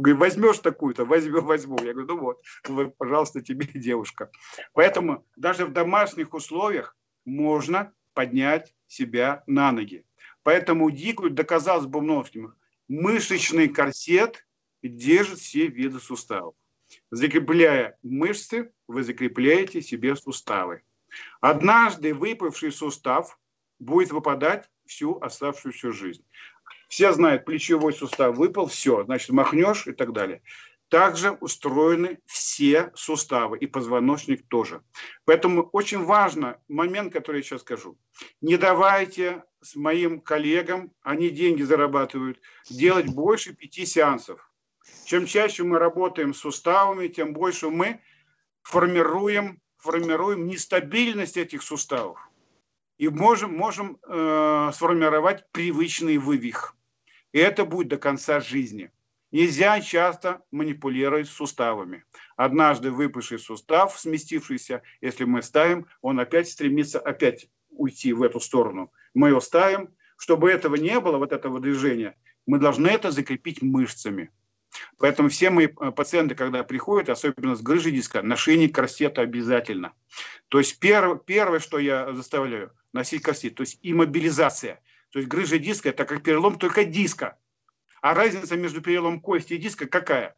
говорю, 0.00 0.16
возьмешь 0.16 0.58
такую-то, 0.58 1.04
возьму, 1.04 1.40
возьму. 1.40 1.78
Я 1.82 1.92
говорю, 1.92 2.06
ну 2.08 2.20
вот, 2.20 2.96
пожалуйста, 2.96 3.40
тебе 3.40 3.66
девушка. 3.66 4.30
Поэтому 4.72 5.26
даже 5.36 5.66
в 5.66 5.72
домашних 5.72 6.34
условиях 6.34 6.96
можно 7.24 7.92
поднять 8.14 8.74
себя 8.86 9.42
на 9.46 9.72
ноги. 9.72 10.04
Поэтому 10.42 10.90
Дикую 10.90 11.30
доказал 11.30 11.80
с 11.80 11.86
Бумновским, 11.86 12.54
мышечный 12.88 13.68
корсет 13.68 14.46
держит 14.82 15.38
все 15.38 15.66
виды 15.66 16.00
суставов. 16.00 16.54
Закрепляя 17.10 17.96
мышцы, 18.02 18.72
вы 18.88 19.04
закрепляете 19.04 19.80
себе 19.80 20.16
суставы. 20.16 20.82
Однажды 21.40 22.14
выпавший 22.14 22.72
сустав 22.72 23.38
будет 23.80 24.12
выпадать 24.12 24.70
всю 24.86 25.18
оставшуюся 25.20 25.92
жизнь. 25.92 26.24
Все 26.88 27.12
знают, 27.12 27.44
плечевой 27.44 27.92
сустав 27.92 28.36
выпал, 28.36 28.66
все, 28.66 29.04
значит, 29.04 29.30
махнешь 29.30 29.86
и 29.86 29.92
так 29.92 30.12
далее. 30.12 30.42
Также 30.88 31.30
устроены 31.30 32.18
все 32.26 32.90
суставы 32.96 33.58
и 33.58 33.66
позвоночник 33.66 34.46
тоже. 34.48 34.82
Поэтому 35.24 35.62
очень 35.72 36.02
важно 36.02 36.60
момент, 36.68 37.12
который 37.12 37.38
я 37.38 37.42
сейчас 37.44 37.60
скажу. 37.60 37.96
Не 38.40 38.56
давайте 38.56 39.44
с 39.60 39.76
моим 39.76 40.20
коллегам, 40.20 40.92
они 41.02 41.30
деньги 41.30 41.62
зарабатывают, 41.62 42.40
делать 42.68 43.06
больше 43.06 43.54
пяти 43.54 43.86
сеансов. 43.86 44.50
Чем 45.04 45.26
чаще 45.26 45.62
мы 45.62 45.78
работаем 45.78 46.34
с 46.34 46.38
суставами, 46.38 47.06
тем 47.06 47.34
больше 47.34 47.70
мы 47.70 48.00
формируем, 48.62 49.60
формируем 49.78 50.48
нестабильность 50.48 51.36
этих 51.36 51.62
суставов. 51.62 52.18
И 53.00 53.08
можем, 53.08 53.56
можем 53.56 53.98
э, 54.06 54.70
сформировать 54.74 55.50
привычный 55.52 56.18
вывих. 56.18 56.76
И 57.32 57.38
это 57.38 57.64
будет 57.64 57.88
до 57.88 57.96
конца 57.96 58.40
жизни. 58.40 58.90
Нельзя 59.32 59.80
часто 59.80 60.42
манипулировать 60.50 61.26
суставами. 61.26 62.04
Однажды 62.36 62.90
выпавший 62.90 63.38
сустав, 63.38 63.98
сместившийся, 63.98 64.82
если 65.00 65.24
мы 65.24 65.40
ставим, 65.40 65.86
он 66.02 66.20
опять 66.20 66.50
стремится 66.50 67.00
опять 67.00 67.48
уйти 67.70 68.12
в 68.12 68.22
эту 68.22 68.38
сторону. 68.38 68.92
Мы 69.14 69.28
его 69.28 69.40
ставим. 69.40 69.88
Чтобы 70.18 70.50
этого 70.50 70.74
не 70.74 71.00
было, 71.00 71.16
вот 71.16 71.32
этого 71.32 71.58
движения, 71.58 72.18
мы 72.44 72.58
должны 72.58 72.88
это 72.88 73.10
закрепить 73.10 73.62
мышцами. 73.62 74.30
Поэтому 74.98 75.30
все 75.30 75.48
мои 75.48 75.68
э, 75.68 75.90
пациенты, 75.90 76.34
когда 76.34 76.64
приходят, 76.64 77.08
особенно 77.08 77.56
с 77.56 77.62
грыжей 77.62 77.92
диска, 77.92 78.20
ношение 78.20 78.68
корсета 78.68 79.22
обязательно. 79.22 79.94
То 80.48 80.58
есть 80.58 80.78
первое, 80.80 81.16
первое, 81.16 81.60
что 81.60 81.78
я 81.78 82.12
заставляю, 82.12 82.74
носить 82.92 83.22
корсет, 83.22 83.54
то 83.54 83.62
есть 83.62 83.78
иммобилизация. 83.82 84.80
То 85.10 85.18
есть 85.18 85.28
грыжа 85.28 85.58
диска– 85.58 85.88
это 85.90 86.04
как 86.04 86.22
перелом 86.22 86.58
только 86.58 86.84
диска. 86.84 87.38
А 88.00 88.14
разница 88.14 88.56
между 88.56 88.80
переломом 88.80 89.20
кости 89.20 89.54
и 89.54 89.58
диска 89.58 89.86
какая? 89.86 90.36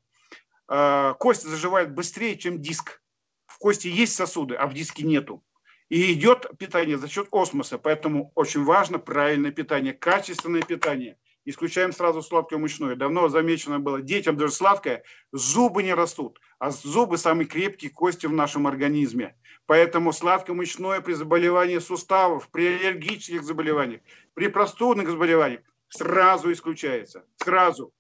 А, 0.67 1.15
кость 1.15 1.43
заживает 1.43 1.93
быстрее, 1.95 2.37
чем 2.37 2.61
диск. 2.61 3.01
В 3.47 3.59
кости 3.59 3.89
есть 3.89 4.15
сосуды, 4.15 4.55
а 4.55 4.67
в 4.67 4.75
диске 4.75 5.05
нету. 5.05 5.45
И 5.89 6.13
идет 6.15 6.47
питание 6.59 6.97
за 6.97 7.09
счет 7.09 7.29
осмоса. 7.31 7.79
Поэтому 7.79 8.33
очень 8.35 8.65
важно 8.65 8.99
правильное 8.99 9.51
питание, 9.51 9.93
качественное 9.93 10.63
питание 10.63 11.19
исключаем 11.45 11.93
сразу 11.93 12.23
сладкое 12.23 12.59
мучное. 12.59 12.97
Давно 12.97 13.29
замечено 13.29 13.81
было, 13.81 14.01
детям 14.01 14.37
даже 14.37 14.53
сладкое, 14.53 15.03
зубы 15.33 15.83
не 15.83 15.95
растут, 15.95 16.41
а 16.59 16.71
зубы 16.71 17.19
самые 17.19 17.47
крепкие 17.47 17.91
кости 17.91 18.27
в 18.27 18.33
нашем 18.33 18.67
организме. 18.67 19.37
Поэтому 19.67 20.13
сладкое 20.13 20.57
мучное 20.57 21.01
при 21.01 21.15
заболевании 21.15 21.79
суставов, 21.79 22.51
при 22.51 22.67
аллергических 22.67 23.43
заболеваниях, 23.43 24.01
при 24.35 24.49
простудных 24.49 25.09
заболеваниях 25.09 25.63
сразу 25.89 26.53
исключается. 26.53 27.25
Сразу. 27.37 27.93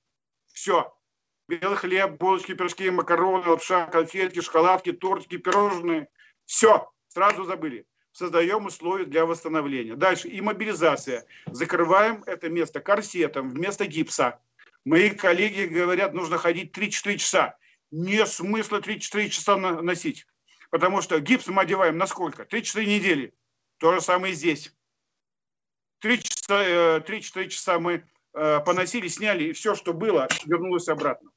Все. 0.52 0.92
Белый 1.48 1.76
хлеб, 1.76 2.18
булочки, 2.18 2.54
пирожки, 2.54 2.90
макароны, 2.90 3.48
лапша, 3.48 3.86
конфетки, 3.86 4.40
шоколадки, 4.40 4.92
тортики, 4.92 5.36
пирожные. 5.36 6.08
Все. 6.46 6.90
Сразу 7.08 7.44
забыли 7.44 7.86
создаем 8.12 8.66
условия 8.66 9.04
для 9.04 9.26
восстановления. 9.26 9.96
Дальше, 9.96 10.28
иммобилизация. 10.30 11.24
Закрываем 11.46 12.22
это 12.26 12.48
место 12.48 12.80
корсетом 12.80 13.50
вместо 13.50 13.86
гипса. 13.86 14.40
Мои 14.84 15.10
коллеги 15.10 15.64
говорят, 15.64 16.12
нужно 16.12 16.38
ходить 16.38 16.76
3-4 16.76 17.16
часа. 17.16 17.56
Нет 17.90 18.28
смысла 18.28 18.78
3-4 18.78 19.28
часа 19.28 19.56
носить. 19.56 20.26
Потому 20.70 21.02
что 21.02 21.20
гипс 21.20 21.46
мы 21.48 21.62
одеваем 21.62 21.98
на 21.98 22.06
сколько? 22.06 22.44
3-4 22.44 22.84
недели. 22.86 23.34
То 23.78 23.94
же 23.94 24.00
самое 24.00 24.32
и 24.32 24.36
здесь. 24.36 24.74
3-4 26.02 26.20
часа, 26.22 27.42
э, 27.42 27.48
часа 27.48 27.78
мы 27.78 28.04
э, 28.34 28.60
поносили, 28.60 29.08
сняли, 29.08 29.44
и 29.44 29.52
все, 29.52 29.74
что 29.74 29.92
было, 29.92 30.28
вернулось 30.46 30.88
обратно. 30.88 31.30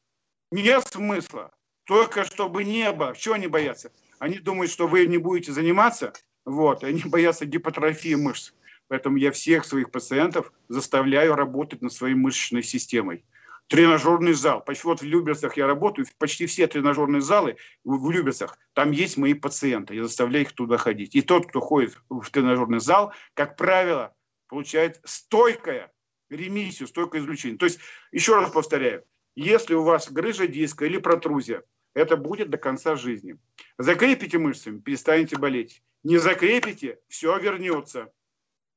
Нет 0.52 0.88
смысла. 0.88 1.52
Только 1.84 2.24
чтобы 2.24 2.64
небо. 2.64 3.14
Чего 3.16 3.36
они 3.36 3.48
боятся? 3.48 3.92
Они 4.18 4.40
думают, 4.40 4.72
что 4.72 4.88
вы 4.88 5.06
не 5.06 5.18
будете 5.18 5.52
заниматься, 5.52 6.14
вот, 6.46 6.84
они 6.84 7.02
боятся 7.06 7.46
гипотрофии 7.46 8.16
мышц. 8.16 8.54
Поэтому 8.88 9.18
я 9.18 9.32
всех 9.32 9.66
своих 9.66 9.90
пациентов 9.90 10.54
заставляю 10.68 11.36
работать 11.36 11.82
над 11.82 11.92
своей 11.92 12.14
мышечной 12.14 12.62
системой. 12.62 13.26
Тренажерный 13.68 14.34
зал. 14.34 14.64
Вот 14.84 15.02
в 15.02 15.04
Люберцах 15.04 15.58
я 15.58 15.66
работаю, 15.66 16.06
почти 16.20 16.46
все 16.46 16.68
тренажерные 16.68 17.22
залы 17.22 17.58
в 17.84 18.12
Люберцах, 18.12 18.60
там 18.74 18.92
есть 18.92 19.18
мои 19.18 19.34
пациенты. 19.34 19.96
Я 19.96 20.04
заставляю 20.04 20.46
их 20.46 20.52
туда 20.52 20.78
ходить. 20.78 21.16
И 21.16 21.24
тот, 21.24 21.48
кто 21.48 21.62
ходит 21.62 21.98
в 22.10 22.30
тренажерный 22.30 22.80
зал, 22.80 23.12
как 23.34 23.58
правило, 23.58 24.14
получает 24.48 25.02
стойкое 25.04 25.92
ремиссию, 26.30 26.88
стойкое 26.88 27.22
излучение. 27.22 27.58
То 27.58 27.66
есть, 27.66 27.80
еще 28.12 28.36
раз 28.36 28.52
повторяю, 28.52 29.04
если 29.36 29.74
у 29.74 29.82
вас 29.82 30.12
грыжа 30.12 30.46
диска 30.46 30.86
или 30.86 30.98
протрузия, 30.98 31.64
это 31.96 32.18
будет 32.18 32.52
до 32.52 32.58
конца 32.58 32.96
жизни. 32.96 33.38
Закрепите 33.80 34.38
мышцами, 34.38 34.80
перестанете 34.80 35.38
болеть. 35.38 35.82
Не 36.06 36.20
закрепите, 36.20 37.00
все 37.08 37.36
вернется. 37.40 38.14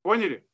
Поняли? 0.01 0.49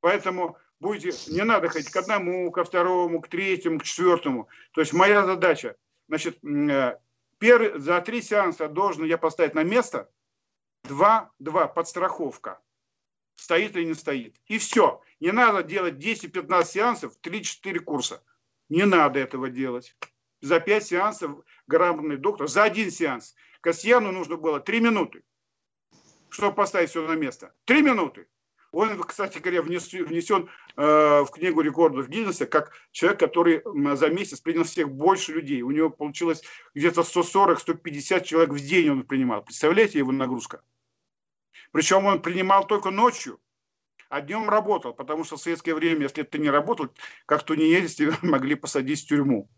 Поэтому 0.00 0.56
будете, 0.80 1.12
не 1.30 1.44
надо 1.44 1.68
ходить 1.68 1.90
к 1.90 1.96
одному, 1.96 2.50
ко 2.50 2.64
второму, 2.64 3.20
к 3.20 3.28
третьему, 3.28 3.78
к 3.78 3.82
четвертому. 3.82 4.48
То 4.72 4.80
есть 4.80 4.94
моя 4.94 5.26
задача, 5.26 5.76
значит, 6.08 6.42
э, 6.42 6.98
первый, 7.36 7.78
за 7.78 8.00
три 8.00 8.22
сеанса 8.22 8.66
должен 8.66 9.04
я 9.04 9.18
поставить 9.18 9.52
на 9.54 9.62
место, 9.62 10.10
два, 10.84 11.32
два, 11.38 11.68
подстраховка. 11.68 12.62
Стоит 13.34 13.76
или 13.76 13.84
не 13.84 13.94
стоит. 13.94 14.40
И 14.46 14.56
все. 14.56 15.02
Не 15.20 15.32
надо 15.32 15.62
делать 15.62 15.96
10-15 15.96 16.64
сеансов, 16.64 17.12
3-4 17.20 17.78
курса. 17.80 18.24
Не 18.70 18.86
надо 18.86 19.18
этого 19.18 19.50
делать. 19.50 19.94
За 20.40 20.60
5 20.60 20.86
сеансов 20.86 21.44
грамотный 21.66 22.16
доктор, 22.16 22.48
за 22.48 22.62
один 22.62 22.90
сеанс. 22.90 23.34
Касьяну 23.60 24.12
нужно 24.12 24.38
было 24.38 24.60
3 24.60 24.80
минуты 24.80 25.22
чтобы 26.28 26.54
поставить 26.54 26.90
все 26.90 27.06
на 27.06 27.14
место. 27.14 27.52
Три 27.64 27.82
минуты. 27.82 28.26
Он, 28.72 29.02
кстати 29.02 29.38
говоря, 29.38 29.62
внесен, 29.62 30.48
э, 30.76 31.20
в 31.22 31.30
книгу 31.30 31.62
рекордов 31.62 32.08
Гиннесса 32.08 32.46
как 32.46 32.72
человек, 32.90 33.20
который 33.20 33.62
за 33.96 34.10
месяц 34.10 34.40
принял 34.40 34.64
всех 34.64 34.90
больше 34.90 35.32
людей. 35.32 35.62
У 35.62 35.70
него 35.70 35.88
получилось 35.88 36.42
где-то 36.74 37.00
140-150 37.00 38.24
человек 38.24 38.50
в 38.50 38.60
день 38.60 38.90
он 38.90 39.04
принимал. 39.04 39.42
Представляете 39.42 39.98
его 39.98 40.12
нагрузка? 40.12 40.62
Причем 41.72 42.04
он 42.06 42.20
принимал 42.20 42.66
только 42.66 42.90
ночью, 42.90 43.40
а 44.08 44.20
днем 44.20 44.48
работал, 44.48 44.92
потому 44.92 45.24
что 45.24 45.36
в 45.36 45.40
советское 45.40 45.74
время, 45.74 46.02
если 46.02 46.22
ты 46.22 46.38
не 46.38 46.50
работал, 46.50 46.88
как 47.26 47.44
тунеядец, 47.44 47.94
тебя 47.94 48.16
могли 48.22 48.54
посадить 48.56 49.02
в 49.02 49.08
тюрьму. 49.08 49.48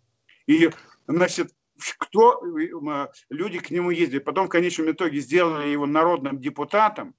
И, 0.46 0.70
значит, 1.06 1.52
кто 1.98 2.42
э, 2.58 3.08
люди 3.30 3.58
к 3.58 3.70
нему 3.70 3.90
ездили. 3.90 4.18
Потом 4.18 4.46
в 4.46 4.50
конечном 4.50 4.90
итоге 4.90 5.20
сделали 5.20 5.68
его 5.68 5.86
народным 5.86 6.38
депутатом, 6.40 7.14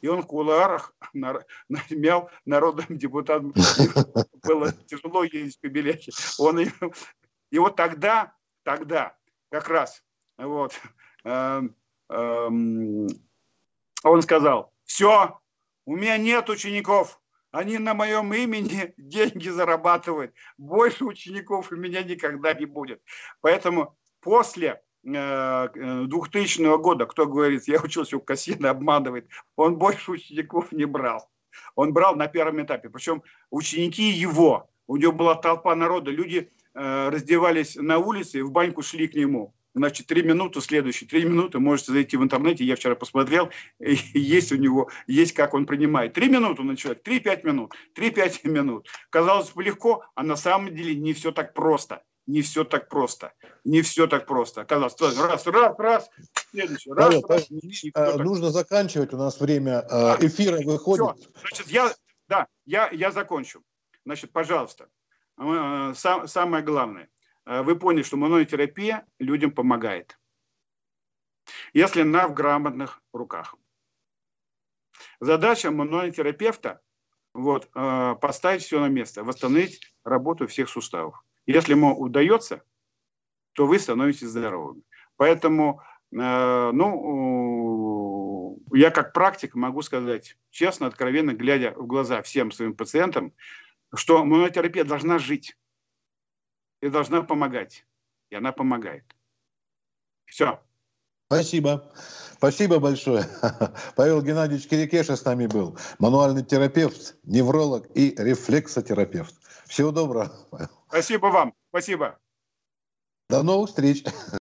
и 0.00 0.08
он 0.08 0.22
в 0.22 0.26
кулуарах 0.26 0.94
мял 1.12 2.30
народным 2.44 2.98
депутатом. 2.98 3.52
Было 4.42 4.72
тяжело 4.86 5.24
ездить 5.24 5.60
по 5.60 5.68
билете. 5.68 6.12
Он, 6.38 6.60
и 6.60 7.58
вот 7.58 7.76
тогда, 7.76 8.34
тогда 8.62 9.16
как 9.50 9.68
раз 9.68 10.02
вот, 10.38 10.78
э, 11.24 11.62
э, 12.08 12.48
он 14.02 14.22
сказал, 14.22 14.72
все, 14.84 15.38
у 15.84 15.96
меня 15.96 16.16
нет 16.16 16.48
учеников, 16.48 17.19
они 17.52 17.78
на 17.78 17.94
моем 17.94 18.32
имени 18.32 18.94
деньги 18.96 19.48
зарабатывают. 19.48 20.32
Больше 20.58 21.04
учеников 21.04 21.72
у 21.72 21.76
меня 21.76 22.02
никогда 22.02 22.54
не 22.54 22.66
будет. 22.66 23.02
Поэтому 23.40 23.96
после 24.20 24.82
2000 25.02 26.60
э, 26.62 26.78
года, 26.78 27.06
кто 27.06 27.26
говорит, 27.26 27.66
я 27.66 27.80
учился 27.80 28.16
у 28.16 28.20
Кассина, 28.20 28.70
обманывает, 28.70 29.28
он 29.56 29.76
больше 29.76 30.12
учеников 30.12 30.72
не 30.72 30.84
брал. 30.84 31.28
Он 31.74 31.92
брал 31.92 32.16
на 32.16 32.28
первом 32.28 32.62
этапе. 32.62 32.88
Причем 32.90 33.22
ученики 33.50 34.10
его, 34.10 34.70
У 34.86 34.96
него 34.96 35.12
была 35.12 35.34
толпа 35.36 35.74
народа, 35.74 36.10
люди 36.10 36.50
э, 36.74 37.08
раздевались 37.08 37.76
на 37.76 37.98
улице 37.98 38.38
и 38.38 38.42
в 38.42 38.50
баньку 38.50 38.82
шли 38.82 39.08
к 39.08 39.14
нему. 39.14 39.54
Значит, 39.74 40.08
три 40.08 40.22
минуты, 40.22 40.60
следующие 40.60 41.08
три 41.08 41.24
минуты, 41.24 41.60
можете 41.60 41.92
зайти 41.92 42.16
в 42.16 42.22
интернете, 42.22 42.64
я 42.64 42.74
вчера 42.74 42.96
посмотрел, 42.96 43.50
есть 43.78 44.50
у 44.50 44.56
него, 44.56 44.90
есть 45.06 45.32
как 45.32 45.54
он 45.54 45.66
принимает. 45.66 46.12
Три 46.12 46.28
минуты 46.28 46.62
на 46.62 46.76
человек, 46.76 47.02
три-пять 47.02 47.44
минут, 47.44 47.74
три-пять 47.94 48.42
минут. 48.44 48.88
Казалось 49.10 49.50
бы 49.50 49.62
легко, 49.62 50.04
а 50.14 50.22
на 50.24 50.36
самом 50.36 50.74
деле 50.74 50.94
не 50.94 51.12
все 51.12 51.30
так 51.30 51.54
просто. 51.54 52.02
Не 52.26 52.42
все 52.42 52.64
так 52.64 52.88
просто. 52.88 53.32
Не 53.64 53.82
все 53.82 54.06
так 54.06 54.26
просто. 54.26 54.64
Казалось, 54.64 54.94
раз, 55.00 55.46
раз, 55.46 55.78
раз, 55.78 56.10
следующий, 56.50 56.92
раз, 56.92 57.06
Павел, 57.06 57.26
раз. 57.28 57.50
Не, 57.50 57.60
не 57.62 57.90
а, 57.94 58.16
нужно 58.18 58.46
так. 58.46 58.54
заканчивать, 58.54 59.12
у 59.14 59.16
нас 59.16 59.40
время 59.40 59.80
а, 59.88 60.16
эфира 60.20 60.60
выходит. 60.62 61.16
Все. 61.16 61.30
Значит, 61.40 61.66
я, 61.68 61.92
да, 62.28 62.46
я, 62.66 62.90
я 62.90 63.10
закончу. 63.10 63.62
Значит, 64.04 64.32
пожалуйста, 64.32 64.88
э, 65.38 65.92
сам, 65.96 66.28
самое 66.28 66.62
главное– 66.62 67.08
Э, 67.19 67.19
вы 67.50 67.76
поняли, 67.76 68.02
что 68.02 68.16
манотерапия 68.16 69.06
людям 69.18 69.50
помогает. 69.50 70.18
Если 71.72 72.02
она 72.02 72.28
в 72.28 72.34
грамотных 72.34 73.02
руках. 73.12 73.54
Задача 75.20 75.70
манотерапевта 75.70 76.80
вот, 77.34 77.68
э, 77.74 78.14
поставить 78.20 78.62
все 78.62 78.80
на 78.80 78.88
место, 78.88 79.22
восстановить 79.24 79.80
работу 80.04 80.46
всех 80.46 80.68
суставов. 80.68 81.22
Если 81.46 81.72
ему 81.72 81.98
удается, 81.98 82.62
то 83.52 83.66
вы 83.66 83.78
становитесь 83.78 84.28
здоровыми. 84.28 84.82
Поэтому, 85.16 85.82
э, 86.12 86.70
ну, 86.72 88.58
я 88.72 88.90
как 88.90 89.12
практик 89.12 89.54
могу 89.54 89.82
сказать 89.82 90.36
честно, 90.50 90.86
откровенно, 90.86 91.32
глядя 91.32 91.72
в 91.76 91.86
глаза 91.86 92.22
всем 92.22 92.50
своим 92.50 92.74
пациентам, 92.74 93.32
что 93.94 94.24
манотерапия 94.24 94.84
должна 94.84 95.18
жить 95.18 95.56
и 96.80 96.88
должна 96.88 97.22
помогать. 97.22 97.84
И 98.30 98.34
она 98.34 98.52
помогает. 98.52 99.04
Все. 100.26 100.60
Спасибо. 101.26 101.92
Спасибо 102.34 102.78
большое. 102.78 103.24
Павел 103.96 104.22
Геннадьевич 104.22 104.68
Кирикеша 104.68 105.16
с 105.16 105.24
нами 105.24 105.46
был. 105.46 105.78
Мануальный 105.98 106.44
терапевт, 106.44 107.16
невролог 107.24 107.86
и 107.94 108.14
рефлексотерапевт. 108.16 109.34
Всего 109.66 109.92
доброго. 109.92 110.32
Спасибо 110.88 111.26
вам. 111.26 111.54
Спасибо. 111.68 112.18
До 113.28 113.42
новых 113.42 113.68
встреч. 113.68 114.04